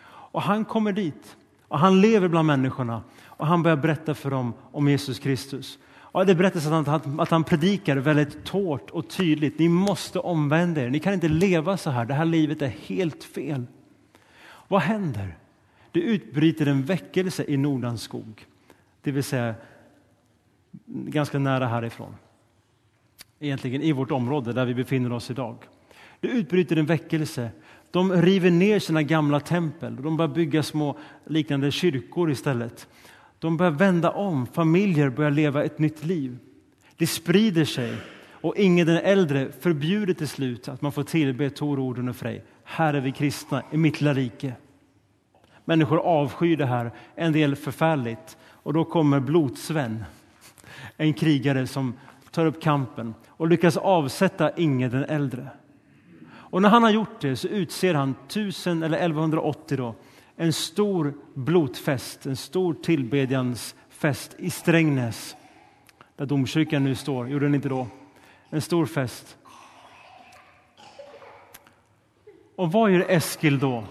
Och 0.05 0.41
han 0.41 0.65
kommer 0.65 0.91
dit 0.91 1.37
och 1.73 1.79
han 1.79 2.01
lever 2.01 2.27
bland 2.27 2.47
människorna 2.47 3.03
och 3.25 3.47
han 3.47 3.63
börjar 3.63 3.77
berätta 3.77 4.13
för 4.13 4.29
dem 4.29 4.53
om 4.71 4.89
Jesus 4.89 5.19
Kristus. 5.19 5.79
Och 5.95 6.25
det 6.25 6.35
berättas 6.35 6.65
att 6.65 6.87
han, 6.87 7.19
att 7.19 7.29
han 7.29 7.43
predikar 7.43 7.97
väldigt 7.97 8.43
tårt 8.43 8.89
och 8.89 9.09
tydligt. 9.09 9.59
Ni 9.59 9.69
måste 9.69 10.19
omvända 10.19 10.81
er. 10.81 10.89
Ni 10.89 10.99
kan 10.99 11.13
inte 11.13 11.27
leva 11.27 11.77
så 11.77 11.89
här. 11.89 12.05
Det 12.05 12.13
här 12.13 12.25
livet 12.25 12.61
är 12.61 12.67
helt 12.67 13.23
fel. 13.23 13.65
Vad 14.67 14.81
händer? 14.81 15.37
Det 15.91 15.99
utbryter 15.99 16.65
en 16.65 16.83
väckelse 16.83 17.45
i 17.47 17.57
Nordanskog, 17.57 18.45
det 19.01 19.11
vill 19.11 19.23
säga 19.23 19.55
ganska 20.85 21.39
nära 21.39 21.67
härifrån. 21.67 22.15
Egentligen 23.39 23.81
i 23.81 23.91
vårt 23.91 24.11
område 24.11 24.53
där 24.53 24.65
vi 24.65 24.73
befinner 24.73 25.11
oss 25.11 25.31
idag. 25.31 25.57
Det 26.19 26.27
utbryter 26.27 26.75
en 26.75 26.85
väckelse. 26.85 27.49
De 27.93 28.21
river 28.21 28.51
ner 28.51 28.79
sina 28.79 29.03
gamla 29.03 29.39
tempel 29.39 29.97
och 29.97 30.03
de 30.03 30.17
börjar 30.17 30.33
bygga 30.33 30.63
små 30.63 30.97
liknande 31.25 31.71
kyrkor 31.71 32.31
istället. 32.31 32.87
De 33.39 33.57
börjar 33.57 33.71
vända 33.71 34.11
om, 34.11 34.45
familjer 34.45 35.09
börjar 35.09 35.31
leva 35.31 35.63
ett 35.63 35.79
nytt 35.79 36.05
liv. 36.05 36.37
Det 36.97 37.07
sprider 37.07 37.65
sig 37.65 37.95
och 38.31 38.57
ingen 38.57 38.87
den 38.87 38.97
äldre 38.97 39.51
förbjuder 39.59 40.13
till 40.13 40.27
slut 40.27 40.67
att 40.67 40.81
man 40.81 40.91
får 40.91 41.03
tillbe 41.03 41.49
Tor, 41.49 41.79
Orden 41.79 42.09
och 42.09 42.15
Frej. 42.15 42.43
Här 42.63 42.93
är 42.93 43.01
vi 43.01 43.11
kristna 43.11 43.63
i 43.71 43.77
mitt 43.77 44.01
lilla 44.01 44.13
rike. 44.13 44.53
Människor 45.65 45.99
avskyr 45.99 46.57
det 46.57 46.65
här, 46.65 46.91
en 47.15 47.33
del 47.33 47.55
förfärligt. 47.55 48.37
Och 48.49 48.73
då 48.73 48.85
kommer 48.85 49.19
Blodsven, 49.19 50.03
en 50.97 51.13
krigare 51.13 51.67
som 51.67 51.93
tar 52.31 52.45
upp 52.45 52.61
kampen 52.61 53.13
och 53.27 53.47
lyckas 53.47 53.77
avsätta 53.77 54.57
Inge 54.57 54.89
den 54.89 55.03
äldre. 55.03 55.47
Och 56.53 56.61
när 56.61 56.69
han 56.69 56.83
har 56.83 56.89
gjort 56.89 57.21
det 57.21 57.35
så 57.35 57.47
utser 57.47 57.93
han 57.93 58.15
1000 58.27 58.83
eller 58.83 58.97
1180 58.97 59.77
då, 59.77 59.95
en 60.35 60.53
stor 60.53 61.13
blotfest, 61.33 62.25
en 62.25 62.35
stor 62.35 62.73
tillbedjansfest 62.73 64.35
i 64.37 64.49
Strängnäs 64.49 65.35
där 66.15 66.25
domkyrkan 66.25 66.83
nu 66.83 66.95
står. 66.95 67.29
Gjorde 67.29 67.45
den 67.45 67.55
inte 67.55 67.69
då? 67.69 67.87
En 68.49 68.61
stor 68.61 68.85
fest. 68.85 69.37
Och 72.55 72.71
vad 72.71 72.91
gör 72.91 73.05
Eskil 73.09 73.59
då? 73.59 73.83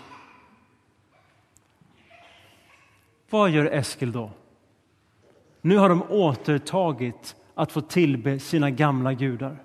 Vad 3.31 3.51
gör 3.51 3.65
Eskil 3.65 4.13
då? 4.13 4.31
Nu 5.61 5.77
har 5.77 5.89
de 5.89 6.03
återtagit 6.03 7.37
att 7.55 7.73
få 7.73 7.81
tillbe 7.81 8.39
sina 8.39 8.71
gamla 8.71 9.13
gudar. 9.13 9.57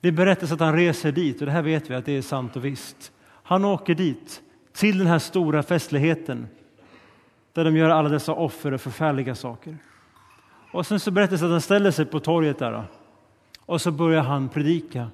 Det 0.00 0.12
berättas 0.12 0.52
att 0.52 0.60
han 0.60 0.76
reser 0.76 1.12
dit, 1.12 1.40
och 1.40 1.46
det 1.46 1.52
här 1.52 1.62
vet 1.62 1.90
vi 1.90 1.94
att 1.94 2.04
det 2.04 2.16
är 2.16 2.22
sant 2.22 2.56
och 2.56 2.64
visst. 2.64 3.12
Han 3.42 3.64
åker 3.64 3.94
dit, 3.94 4.42
till 4.72 4.98
den 4.98 5.06
här 5.06 5.18
stora 5.18 5.62
festligheten 5.62 6.48
där 7.52 7.64
de 7.64 7.76
gör 7.76 7.90
alla 7.90 8.08
dessa 8.08 8.32
offer 8.32 8.74
och 8.74 8.80
förfärliga 8.80 9.34
saker. 9.34 9.76
Och 10.72 10.86
sen 10.86 11.00
så 11.00 11.10
berättas 11.10 11.42
att 11.42 11.50
han 11.50 11.60
ställer 11.60 11.90
sig 11.90 12.06
på 12.06 12.20
torget 12.20 12.58
där 12.58 12.84
och 13.66 13.80
så 13.80 13.90
börjar 13.90 14.22
han 14.22 14.48
predika. 14.48 15.10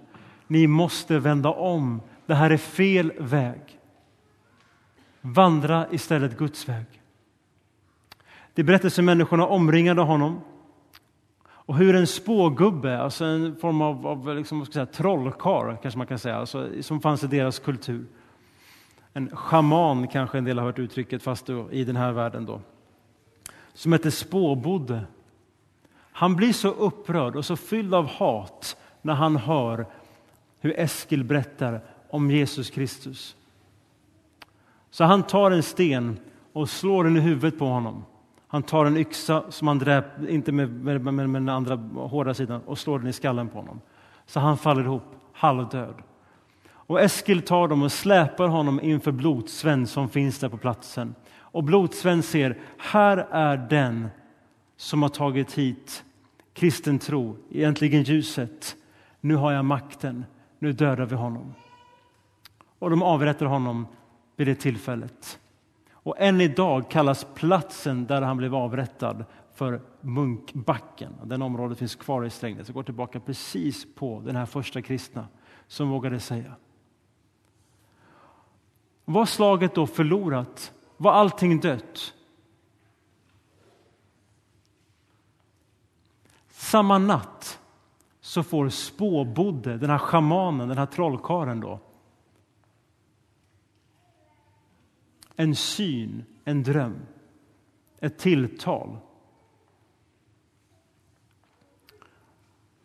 Ni 0.47 0.67
måste 0.67 1.19
vända 1.19 1.49
om 1.49 2.01
det 2.27 2.35
här 2.35 2.51
är 2.51 2.57
fel 2.57 3.13
väg. 3.19 3.61
Vandra 5.21 5.87
istället 5.91 6.39
Guds 6.39 6.69
väg. 6.69 6.87
Det 8.55 8.63
berättas 8.63 8.99
hur 8.99 9.03
människorna 9.03 9.47
omringade 9.47 10.03
honom 10.03 10.41
och 11.67 11.77
hur 11.77 11.95
en 11.95 12.07
spågubbe, 12.07 12.99
alltså 12.99 13.25
en 13.25 13.57
form 13.57 13.83
av, 13.83 14.07
av 14.07 14.37
liksom, 14.37 14.59
vad 14.59 14.67
ska 14.67 14.73
säga, 14.73 14.87
trollkarl, 14.87 15.77
kanske 15.83 15.99
man 15.99 16.07
kan 16.07 16.19
säga, 16.19 16.37
alltså, 16.37 16.83
som 16.83 17.01
fanns 17.01 17.25
i 17.25 17.27
deras 17.27 17.59
kultur. 17.59 18.07
En 19.13 19.37
schaman 19.37 20.09
kanske 20.09 20.39
en 20.39 20.45
del 20.45 20.59
har 20.59 20.67
hört 20.67 20.79
uttrycket, 20.79 21.23
fast 21.23 21.47
då, 21.47 21.73
i 21.73 21.85
den 21.85 21.97
här 21.97 22.13
världen 22.13 22.47
då. 22.47 22.61
Som 23.75 23.93
hette 23.93 24.11
Spåbodde. 24.11 25.07
Han 26.13 26.37
blir 26.37 26.53
så 26.53 26.69
upprörd 26.69 27.37
och 27.37 27.45
så 27.45 27.57
fylld 27.57 27.95
av 27.95 28.07
hat 28.07 28.77
när 29.03 29.15
han 29.15 29.37
hör 29.37 29.87
hur 30.61 30.81
Eskil 30.81 31.25
berättar 31.25 31.81
om 32.11 32.31
Jesus 32.31 32.71
Kristus. 32.71 33.37
Så 34.91 35.05
han 35.05 35.23
tar 35.23 35.51
en 35.51 35.63
sten 35.63 36.19
och 36.53 36.71
slår 36.71 37.05
den 37.05 37.17
i 37.17 37.21
huvudet 37.21 37.59
på 37.59 37.67
honom. 37.67 38.05
Han 38.55 38.63
tar 38.63 38.87
en 38.87 38.97
yxa 38.97 39.51
som 39.51 39.69
han 39.69 39.79
dräp, 39.79 40.05
inte 40.29 40.53
med, 40.53 40.71
med, 40.71 41.01
med, 41.01 41.15
med 41.31 41.43
den 41.43 41.49
andra 41.49 41.77
hårda 41.95 42.35
sidan, 42.35 42.61
och 42.67 42.79
slår 42.79 42.99
den 42.99 43.09
i 43.09 43.13
skallen 43.13 43.49
på 43.49 43.59
honom. 43.59 43.81
Så 44.27 44.41
han 44.41 44.59
faller 44.59 44.83
ihop, 44.83 45.03
halvdöd. 45.33 45.95
Och 46.67 47.01
Eskil 47.01 47.43
tar 47.43 47.69
dem 47.69 47.83
och 47.83 47.93
släpar 47.93 48.49
honom 48.49 48.81
inför 48.81 49.13
Blodsven 49.13 49.87
som 49.87 50.09
finns 50.09 50.39
där 50.39 50.49
på 50.49 50.57
platsen. 50.57 51.15
Och 51.39 51.65
Blodsven 51.65 52.23
ser, 52.23 52.59
här 52.79 53.17
är 53.31 53.57
den 53.57 54.09
som 54.77 55.03
har 55.03 55.09
tagit 55.09 55.53
hit 55.53 56.05
kristen 56.53 56.99
tro, 56.99 57.37
egentligen 57.51 58.03
ljuset. 58.03 58.77
Nu 59.21 59.37
har 59.37 59.53
jag 59.53 59.65
makten, 59.65 60.25
nu 60.59 60.73
dödar 60.73 61.07
vi 61.07 61.17
honom. 61.17 61.55
Och 62.79 62.91
de 62.91 63.03
avrättar 63.03 63.47
honom 63.47 63.87
vid 64.37 64.47
det 64.47 64.55
tillfället. 64.55 65.39
Och 66.05 66.15
än 66.19 66.41
idag 66.41 66.91
kallas 66.91 67.27
platsen 67.35 68.07
där 68.07 68.23
han 68.23 68.37
blev 68.37 68.55
avrättad 68.55 69.25
för 69.55 69.81
Munkbacken. 70.01 71.13
Den 71.25 71.43
området 71.43 71.79
finns 71.79 71.95
kvar 71.95 72.25
i 72.25 72.31
Strängnäs 72.31 72.69
och 72.69 72.75
går 72.75 72.83
tillbaka 72.83 73.21
precis 73.21 73.95
på 73.95 74.23
den 74.25 74.37
här 74.37 74.47
första 74.47 74.83
kristna 74.83 75.29
som 75.67 75.91
vågade 75.91 76.21
säga. 76.21 76.55
Var 79.05 79.27
slaget 79.27 79.75
då 79.75 79.87
förlorat? 79.87 80.73
Var 80.97 81.13
allting 81.13 81.61
dött? 81.61 82.15
Samma 86.49 86.99
natt 86.99 87.61
så 88.21 88.43
får 88.43 88.69
spåbodde, 88.69 89.79
den 89.79 89.91
här 89.91 89.99
schamanen, 89.99 90.69
den 90.69 90.79
här 90.79 90.87
trollkaren 90.87 91.61
då, 91.61 91.81
en 95.37 95.55
syn, 95.55 96.25
en 96.45 96.63
dröm, 96.63 96.97
ett 98.01 98.19
tilltal. 98.19 98.97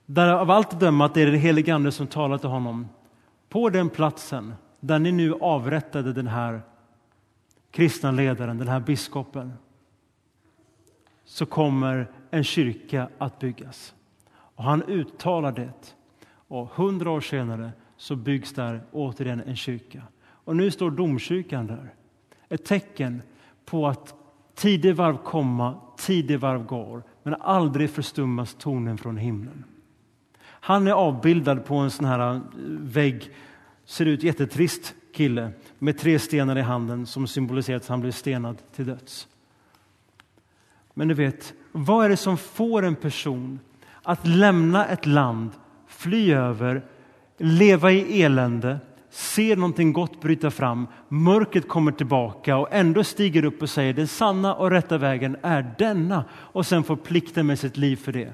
Där 0.06 0.34
av 0.34 0.52
allt 0.52 0.74
att 0.74 0.80
döma 0.80 1.06
att 1.06 1.14
det 1.14 1.22
är 1.22 1.32
det 1.32 1.38
helige 1.38 1.76
Ande 1.76 1.92
som 1.92 2.08
talar 2.08 2.38
till 2.38 2.50
honom. 2.50 2.88
På 3.50 3.70
den 3.70 3.90
platsen 3.90 4.54
där 4.80 5.00
ni 5.00 5.12
nu 5.12 5.34
avrättade 5.34 6.14
den 6.14 6.28
här 6.28 6.62
kristna 7.72 8.12
ledaren, 8.12 8.58
den 8.58 8.68
här 8.68 8.80
biskopen, 8.80 9.54
så 11.26 11.46
kommer 11.46 12.12
en 12.32 12.44
kyrka 12.44 13.10
att 13.18 13.40
byggas. 13.40 13.96
Och 14.32 14.64
han 14.64 14.84
uttalar 14.84 15.52
det. 15.52 15.96
Och 16.32 16.68
hundra 16.68 17.12
år 17.12 17.22
senare 17.22 17.72
så 17.98 18.16
byggs 18.16 18.54
där 18.54 18.84
återigen 18.92 19.42
en 19.42 19.56
kyrka. 19.56 20.04
Och 20.22 20.56
nu 20.56 20.72
står 20.72 20.92
domkyrkan 20.92 21.68
där. 21.68 21.94
Ett 22.50 22.66
tecken 22.66 23.22
på 23.66 23.88
att 23.88 24.16
tidevarv 24.56 25.18
komma, 25.18 25.76
tidevarv 25.98 26.66
går, 26.66 27.04
men 27.24 27.36
aldrig 27.42 27.90
förstummas 27.90 28.56
tonen 28.60 28.98
från 28.98 29.18
himlen. 29.18 29.64
Han 30.42 30.88
är 30.88 30.92
avbildad 30.92 31.66
på 31.66 31.76
en 31.76 31.92
sån 31.92 32.06
här 32.06 32.36
eh, 32.36 32.42
vägg, 32.80 33.32
ser 33.86 34.06
ut 34.06 34.24
jättetrist 34.24 34.96
kille 35.14 35.52
med 35.80 35.98
tre 35.98 36.20
stenar 36.20 36.58
i 36.58 36.62
handen 36.62 37.06
som 37.06 37.28
symboliserar 37.28 37.78
att 37.78 37.88
han 37.88 38.02
blir 38.02 38.12
stenad 38.12 38.58
till 38.76 38.86
döds. 38.86 39.28
Men 40.94 41.08
du 41.08 41.14
vet, 41.14 41.54
vad 41.72 42.06
är 42.06 42.10
det 42.10 42.18
som 42.18 42.38
får 42.38 42.84
en 42.84 42.96
person 42.96 43.60
att 44.04 44.28
lämna 44.28 44.86
ett 44.86 45.06
land, 45.06 45.52
fly 45.88 46.34
över, 46.34 46.86
leva 47.38 47.92
i 47.92 48.22
elände, 48.22 48.80
ser 49.10 49.56
någonting 49.56 49.94
gott 49.94 50.22
bryta 50.22 50.52
fram, 50.52 50.88
mörkret 51.08 51.68
kommer 51.68 51.92
tillbaka 51.92 52.58
och 52.58 52.68
ändå 52.72 53.04
stiger 53.04 53.46
upp 53.46 53.62
och 53.62 53.70
säger 53.70 53.94
den 53.94 54.08
sanna 54.08 54.56
och 54.56 54.72
rätta 54.72 54.98
vägen 54.98 55.38
är 55.42 55.76
denna 55.78 56.26
och 56.32 56.66
sen 56.66 56.84
får 56.84 56.96
plikten 56.96 57.48
med 57.48 57.60
sitt 57.60 57.78
liv 57.78 57.96
för 57.96 58.12
det. 58.12 58.34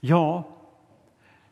Ja, 0.00 0.48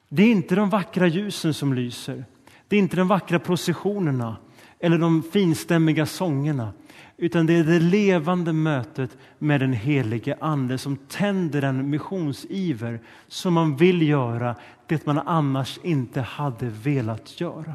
det 0.09 0.23
är 0.23 0.31
inte 0.31 0.55
de 0.55 0.71
vackra 0.71 1.07
ljusen 1.07 1.55
som 1.55 1.75
lyser. 1.75 2.25
Det 2.69 2.77
är 2.77 2.81
inte 2.81 2.97
de 2.97 3.09
vackra 3.09 3.39
processionerna 3.39 4.37
eller 4.81 4.99
de 4.99 5.23
finstämmiga 5.23 6.07
sångerna 6.07 6.73
utan 7.17 7.47
det 7.47 7.53
är 7.53 7.65
det 7.65 7.81
levande 7.81 8.53
mötet 8.53 9.17
med 9.39 9.61
den 9.61 9.73
helige 9.73 10.37
Ande 10.41 10.79
som 10.79 10.97
tänder 10.97 11.63
en 11.63 11.91
missionsiver 11.91 13.01
som 13.29 13.55
man 13.55 13.77
vill 13.77 14.09
göra 14.09 14.57
det 14.87 15.07
man 15.07 15.19
annars 15.19 15.79
inte 15.83 16.21
hade 16.21 16.67
velat 16.67 17.41
göra. 17.41 17.75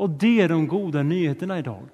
Och 0.00 0.10
det 0.10 0.40
är 0.40 0.48
de 0.48 0.66
goda 0.66 1.02
nyheterna 1.02 1.58
idag. 1.58 1.88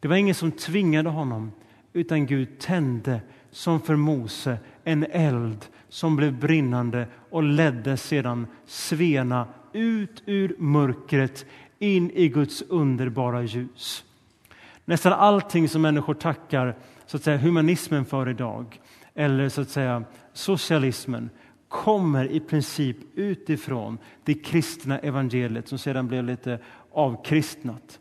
Det 0.00 0.08
var 0.08 0.16
ingen 0.16 0.34
som 0.34 0.52
tvingade 0.52 1.08
honom, 1.08 1.52
utan 1.92 2.26
Gud 2.26 2.58
tände 2.58 3.20
som 3.50 3.80
för 3.80 3.96
Mose 3.96 4.58
en 4.84 5.06
eld 5.10 5.66
som 5.88 6.16
blev 6.16 6.38
brinnande 6.38 7.06
och 7.30 7.42
ledde 7.42 7.96
sedan 7.96 8.46
Svena 8.66 9.46
ut 9.72 10.22
ur 10.26 10.54
mörkret 10.58 11.46
in 11.78 12.10
i 12.10 12.28
Guds 12.28 12.62
underbara 12.62 13.42
ljus. 13.42 14.04
Nästan 14.84 15.12
allting 15.12 15.68
som 15.68 15.82
människor 15.82 16.14
tackar 16.14 16.76
så 17.06 17.16
att 17.16 17.22
säga, 17.22 17.38
humanismen 17.38 18.04
för 18.04 18.28
idag, 18.28 18.80
eller 19.14 19.48
så 19.48 19.60
att 19.60 19.70
säga 19.70 20.04
socialismen, 20.32 21.30
kommer 21.70 22.24
i 22.24 22.40
princip 22.40 22.96
utifrån 23.14 23.98
det 24.24 24.34
kristna 24.34 24.98
evangeliet 24.98 25.68
som 25.68 25.78
sedan 25.78 26.08
blev 26.08 26.24
lite 26.24 26.58
avkristnat. 26.92 27.98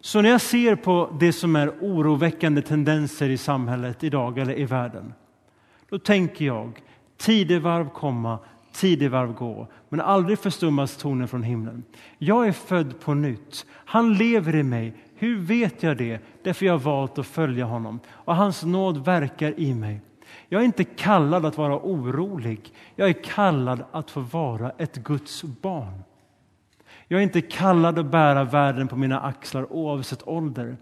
Så 0.00 0.22
när 0.22 0.30
jag 0.30 0.40
ser 0.40 0.76
på 0.76 1.16
det 1.20 1.32
som 1.32 1.56
är 1.56 1.72
oroväckande 1.80 2.62
tendenser 2.62 3.28
i 3.28 3.36
samhället 3.36 4.04
idag 4.04 4.38
eller 4.38 4.58
i 4.58 4.64
världen, 4.64 5.12
då 5.88 5.98
tänker 5.98 6.44
jag 6.44 6.82
tidevarv 7.16 7.88
komma, 7.88 8.38
tidevarv 8.72 9.32
gå, 9.32 9.66
men 9.88 10.00
aldrig 10.00 10.38
förstummas 10.38 10.96
tonen 10.96 11.28
från 11.28 11.42
himlen. 11.42 11.84
Jag 12.18 12.48
är 12.48 12.52
född 12.52 13.00
på 13.00 13.14
nytt. 13.14 13.66
Han 13.70 14.14
lever 14.14 14.56
i 14.56 14.62
mig. 14.62 14.94
Hur 15.14 15.38
vet 15.38 15.82
jag 15.82 15.96
det? 15.96 16.18
Därför 16.42 16.66
jag 16.66 16.72
har 16.72 16.78
valt 16.78 17.18
att 17.18 17.26
följa 17.26 17.64
honom 17.64 18.00
och 18.08 18.36
hans 18.36 18.62
nåd 18.64 19.04
verkar 19.04 19.60
i 19.60 19.74
mig. 19.74 20.00
Jag 20.48 20.60
är 20.60 20.64
inte 20.64 20.84
kallad 20.84 21.46
att 21.46 21.58
vara 21.58 21.78
orolig. 21.78 22.74
Jag 22.96 23.08
är 23.08 23.24
kallad 23.24 23.84
att 23.92 24.10
få 24.10 24.20
vara 24.20 24.70
ett 24.70 24.96
Guds 24.96 25.42
barn. 25.42 26.02
Jag 27.12 27.18
är 27.18 27.22
inte 27.22 27.40
kallad 27.40 27.98
att 27.98 28.06
bära 28.06 28.44
världen 28.44 28.88
på 28.88 28.96
mina 28.96 29.20
axlar 29.20 29.72
oavsett 29.72 30.28
ålder. 30.28 30.76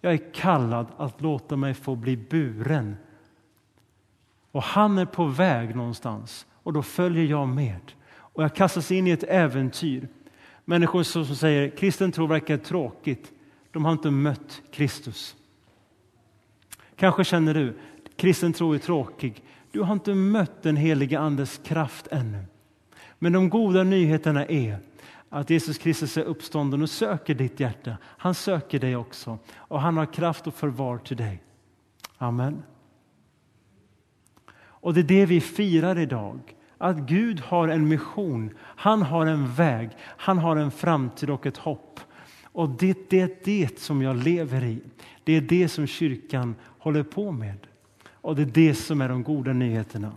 Jag 0.00 0.12
är 0.12 0.32
kallad 0.32 0.86
att 0.96 1.20
låta 1.20 1.56
mig 1.56 1.74
få 1.74 1.96
bli 1.96 2.16
buren. 2.16 2.96
Och 4.50 4.62
han 4.62 4.98
är 4.98 5.06
på 5.06 5.24
väg 5.24 5.76
någonstans 5.76 6.46
och 6.62 6.72
då 6.72 6.82
följer 6.82 7.24
jag 7.24 7.48
med. 7.48 7.92
Och 8.14 8.42
jag 8.42 8.54
kastas 8.54 8.90
in 8.90 9.06
i 9.06 9.10
ett 9.10 9.24
äventyr. 9.28 10.08
Människor 10.64 11.02
som 11.02 11.24
säger 11.26 11.68
kristen 11.68 12.12
tro 12.12 12.26
verkar 12.26 12.56
tråkigt. 12.56 13.32
De 13.70 13.84
har 13.84 13.92
inte 13.92 14.10
mött 14.10 14.62
Kristus. 14.72 15.36
Kanske 16.96 17.24
känner 17.24 17.54
du 17.54 17.78
kristen 18.16 18.52
tro 18.52 18.72
är 18.72 18.78
tråkig. 18.78 19.44
Du 19.70 19.80
har 19.80 19.92
inte 19.92 20.14
mött 20.14 20.62
den 20.62 20.76
helige 20.76 21.18
Andes 21.18 21.60
kraft 21.64 22.08
ännu. 22.10 22.44
Men 23.18 23.32
de 23.32 23.48
goda 23.48 23.82
nyheterna 23.82 24.46
är 24.46 24.78
att 25.34 25.50
Jesus 25.50 25.78
Kristus 25.78 26.16
är 26.16 26.22
uppstånden 26.22 26.82
och 26.82 26.90
söker 26.90 27.34
ditt 27.34 27.60
hjärta. 27.60 27.96
Han 28.02 28.34
söker 28.34 28.78
dig 28.78 28.96
också 28.96 29.38
och 29.54 29.80
han 29.80 29.96
har 29.96 30.06
kraft 30.06 30.46
och 30.46 30.54
förvar 30.54 30.98
till 30.98 31.16
dig. 31.16 31.42
Amen. 32.18 32.62
Och 34.56 34.94
det 34.94 35.00
är 35.00 35.04
det 35.04 35.26
vi 35.26 35.40
firar 35.40 35.98
idag. 35.98 36.40
Att 36.78 36.96
Gud 36.96 37.40
har 37.40 37.68
en 37.68 37.88
mission, 37.88 38.50
han 38.58 39.02
har 39.02 39.26
en 39.26 39.54
väg, 39.54 39.90
han 39.98 40.38
har 40.38 40.56
en 40.56 40.70
framtid 40.70 41.30
och 41.30 41.46
ett 41.46 41.56
hopp. 41.56 42.00
Och 42.44 42.68
det, 42.68 43.10
det 43.10 43.20
är 43.20 43.36
det 43.44 43.78
som 43.78 44.02
jag 44.02 44.16
lever 44.16 44.64
i. 44.64 44.80
Det 45.24 45.32
är 45.32 45.40
det 45.40 45.68
som 45.68 45.86
kyrkan 45.86 46.54
håller 46.78 47.02
på 47.02 47.32
med. 47.32 47.58
Och 48.12 48.36
det 48.36 48.42
är 48.42 48.46
det 48.46 48.74
som 48.74 49.00
är 49.00 49.08
de 49.08 49.22
goda 49.22 49.52
nyheterna. 49.52 50.12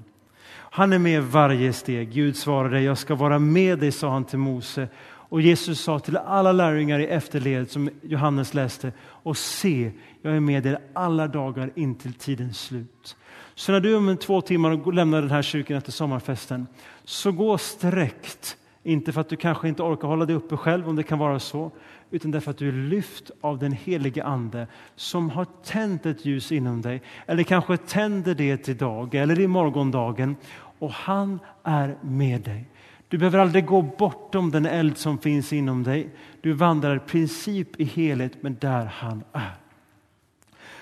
Han 0.60 0.94
är 0.94 1.00
med 1.00 1.24
varje 1.24 1.74
steg. 1.74 2.12
Gud 2.12 2.38
svarade, 2.38 2.82
jag 2.82 2.98
ska 2.98 3.16
vara 3.16 3.40
med 3.40 3.80
dig, 3.80 3.92
sa 3.92 4.10
han 4.10 4.26
till 4.26 4.40
Mose. 4.40 4.88
Och 5.30 5.42
Jesus 5.42 5.82
sa 5.82 6.00
till 6.00 6.18
alla 6.18 6.52
lärjungar 6.52 7.00
i 7.00 7.08
efterled 7.08 7.72
som 7.72 7.90
Johannes 8.02 8.54
läste, 8.54 8.92
och 9.00 9.38
se, 9.38 9.92
jag 10.22 10.36
är 10.36 10.40
med 10.40 10.66
er 10.66 10.80
alla 10.94 11.28
dagar 11.28 11.72
in 11.76 11.96
till 11.96 12.14
tidens 12.14 12.62
slut. 12.62 13.16
Så 13.56 13.72
när 13.72 13.80
du 13.80 13.96
om 13.96 14.18
två 14.18 14.42
timmar 14.42 14.92
lämnar 14.92 15.22
den 15.22 15.32
här 15.32 15.42
kyrkan 15.42 15.78
efter 15.78 15.92
sommarfesten, 15.92 16.68
så 17.04 17.32
gå 17.32 17.58
sträckt. 17.58 18.58
Inte 18.84 19.12
för 19.12 19.22
att 19.22 19.30
du 19.30 19.36
kanske 19.36 19.68
inte 19.68 19.84
orkar 19.84 20.08
hålla 20.08 20.26
dig 20.26 20.36
uppe 20.36 20.58
själv, 20.58 20.90
om 20.90 20.96
det 20.96 21.04
kan 21.04 21.20
vara 21.20 21.40
så, 21.40 21.72
utan 22.12 22.32
därför 22.32 22.52
att 22.52 22.58
du 22.58 22.68
är 22.68 22.90
lyft 22.90 23.32
av 23.42 23.60
den 23.60 23.72
helige 23.72 24.24
Ande 24.24 24.68
som 24.96 25.30
har 25.30 25.46
tänt 25.64 26.06
ett 26.06 26.26
ljus 26.26 26.52
inom 26.52 26.82
dig, 26.82 27.02
eller 27.26 27.44
kanske 27.44 27.78
tänder 27.78 28.36
det 28.36 28.70
idag 28.70 29.16
eller 29.16 29.40
i 29.40 29.48
morgondagen, 29.48 30.36
och 30.80 30.92
han 30.92 31.40
är 31.64 31.98
med 32.02 32.42
dig. 32.42 32.70
Du 33.08 33.18
behöver 33.18 33.40
aldrig 33.40 33.66
gå 33.66 33.82
bortom 33.82 34.52
den 34.52 34.66
eld 34.66 34.98
som 34.98 35.18
finns 35.18 35.54
inom 35.54 35.84
dig. 35.84 36.10
Du 36.42 36.54
vandrar 36.54 36.96
i 36.96 37.00
princip 37.00 37.80
i 37.80 37.84
helhet, 37.84 38.44
men 38.44 38.58
där 38.60 38.86
han 38.86 39.24
är. 39.32 39.58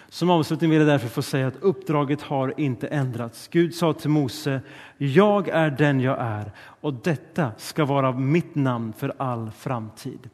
Som 0.10 0.30
avslutning 0.30 0.70
vill 0.70 0.80
jag 0.80 0.88
därför 0.88 1.08
få 1.08 1.22
säga 1.22 1.48
att 1.48 1.56
uppdraget 1.62 2.22
har 2.22 2.60
inte 2.60 2.88
ändrats. 2.88 3.48
Gud 3.48 3.76
sa 3.76 3.94
till 3.94 4.10
Mose, 4.10 4.62
jag 4.98 5.48
är 5.48 5.70
den 5.70 6.00
jag 6.00 6.18
är 6.20 6.52
och 6.58 6.94
detta 6.94 7.52
ska 7.58 7.86
vara 7.86 8.12
mitt 8.12 8.56
namn 8.56 8.94
för 8.94 9.14
all 9.18 9.52
framtid. 9.52 10.30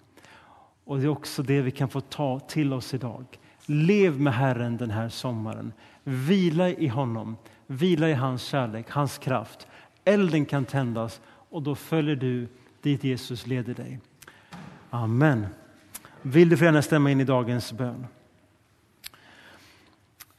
Och 0.92 1.00
det 1.00 1.04
är 1.04 1.10
också 1.10 1.44
det 1.44 1.62
vi 1.62 1.72
kan 1.72 1.90
få 1.90 2.02
ta 2.02 2.40
till 2.40 2.74
oss 2.74 2.94
idag. 2.94 3.26
Lev 3.66 4.20
med 4.20 4.34
Herren 4.34 4.78
den 4.78 4.92
här 4.92 5.10
sommaren. 5.10 5.74
Vila 6.04 6.70
i 6.70 6.88
honom, 6.88 7.38
vila 7.68 8.10
i 8.10 8.14
hans 8.14 8.44
kärlek, 8.44 8.90
hans 8.90 9.18
kraft. 9.18 9.68
Elden 10.06 10.46
kan 10.46 10.66
tändas 10.66 11.22
och 11.26 11.62
då 11.62 11.76
följer 11.76 12.16
du 12.16 12.48
dit 12.82 13.04
Jesus 13.04 13.48
leder 13.48 13.74
dig. 13.74 14.00
Amen. 14.90 15.48
Vill 16.22 16.50
du 16.50 16.66
gärna 16.66 16.82
stämma 16.82 17.12
in 17.12 17.22
i 17.22 17.26
dagens 17.26 17.74
bön? 17.74 18.08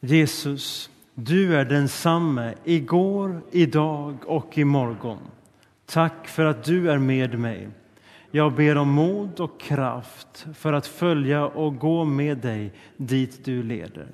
Jesus, 0.01 0.91
du 1.15 1.57
är 1.57 1.65
densamme 1.65 2.55
igår, 2.65 3.43
idag 3.51 4.17
och 4.27 4.59
imorgon. 4.59 5.19
Tack 5.87 6.29
för 6.29 6.45
att 6.45 6.65
du 6.65 6.91
är 6.91 6.99
med 6.99 7.39
mig. 7.39 7.69
Jag 8.35 8.55
ber 8.55 8.77
om 8.77 8.91
mod 8.91 9.41
och 9.41 9.61
kraft 9.61 10.47
för 10.55 10.73
att 10.73 10.87
följa 10.87 11.47
och 11.47 11.79
gå 11.79 12.05
med 12.05 12.39
dig 12.39 12.73
dit 12.97 13.45
du 13.45 13.63
leder. 13.63 14.09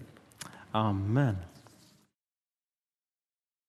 Amen. 0.71 1.37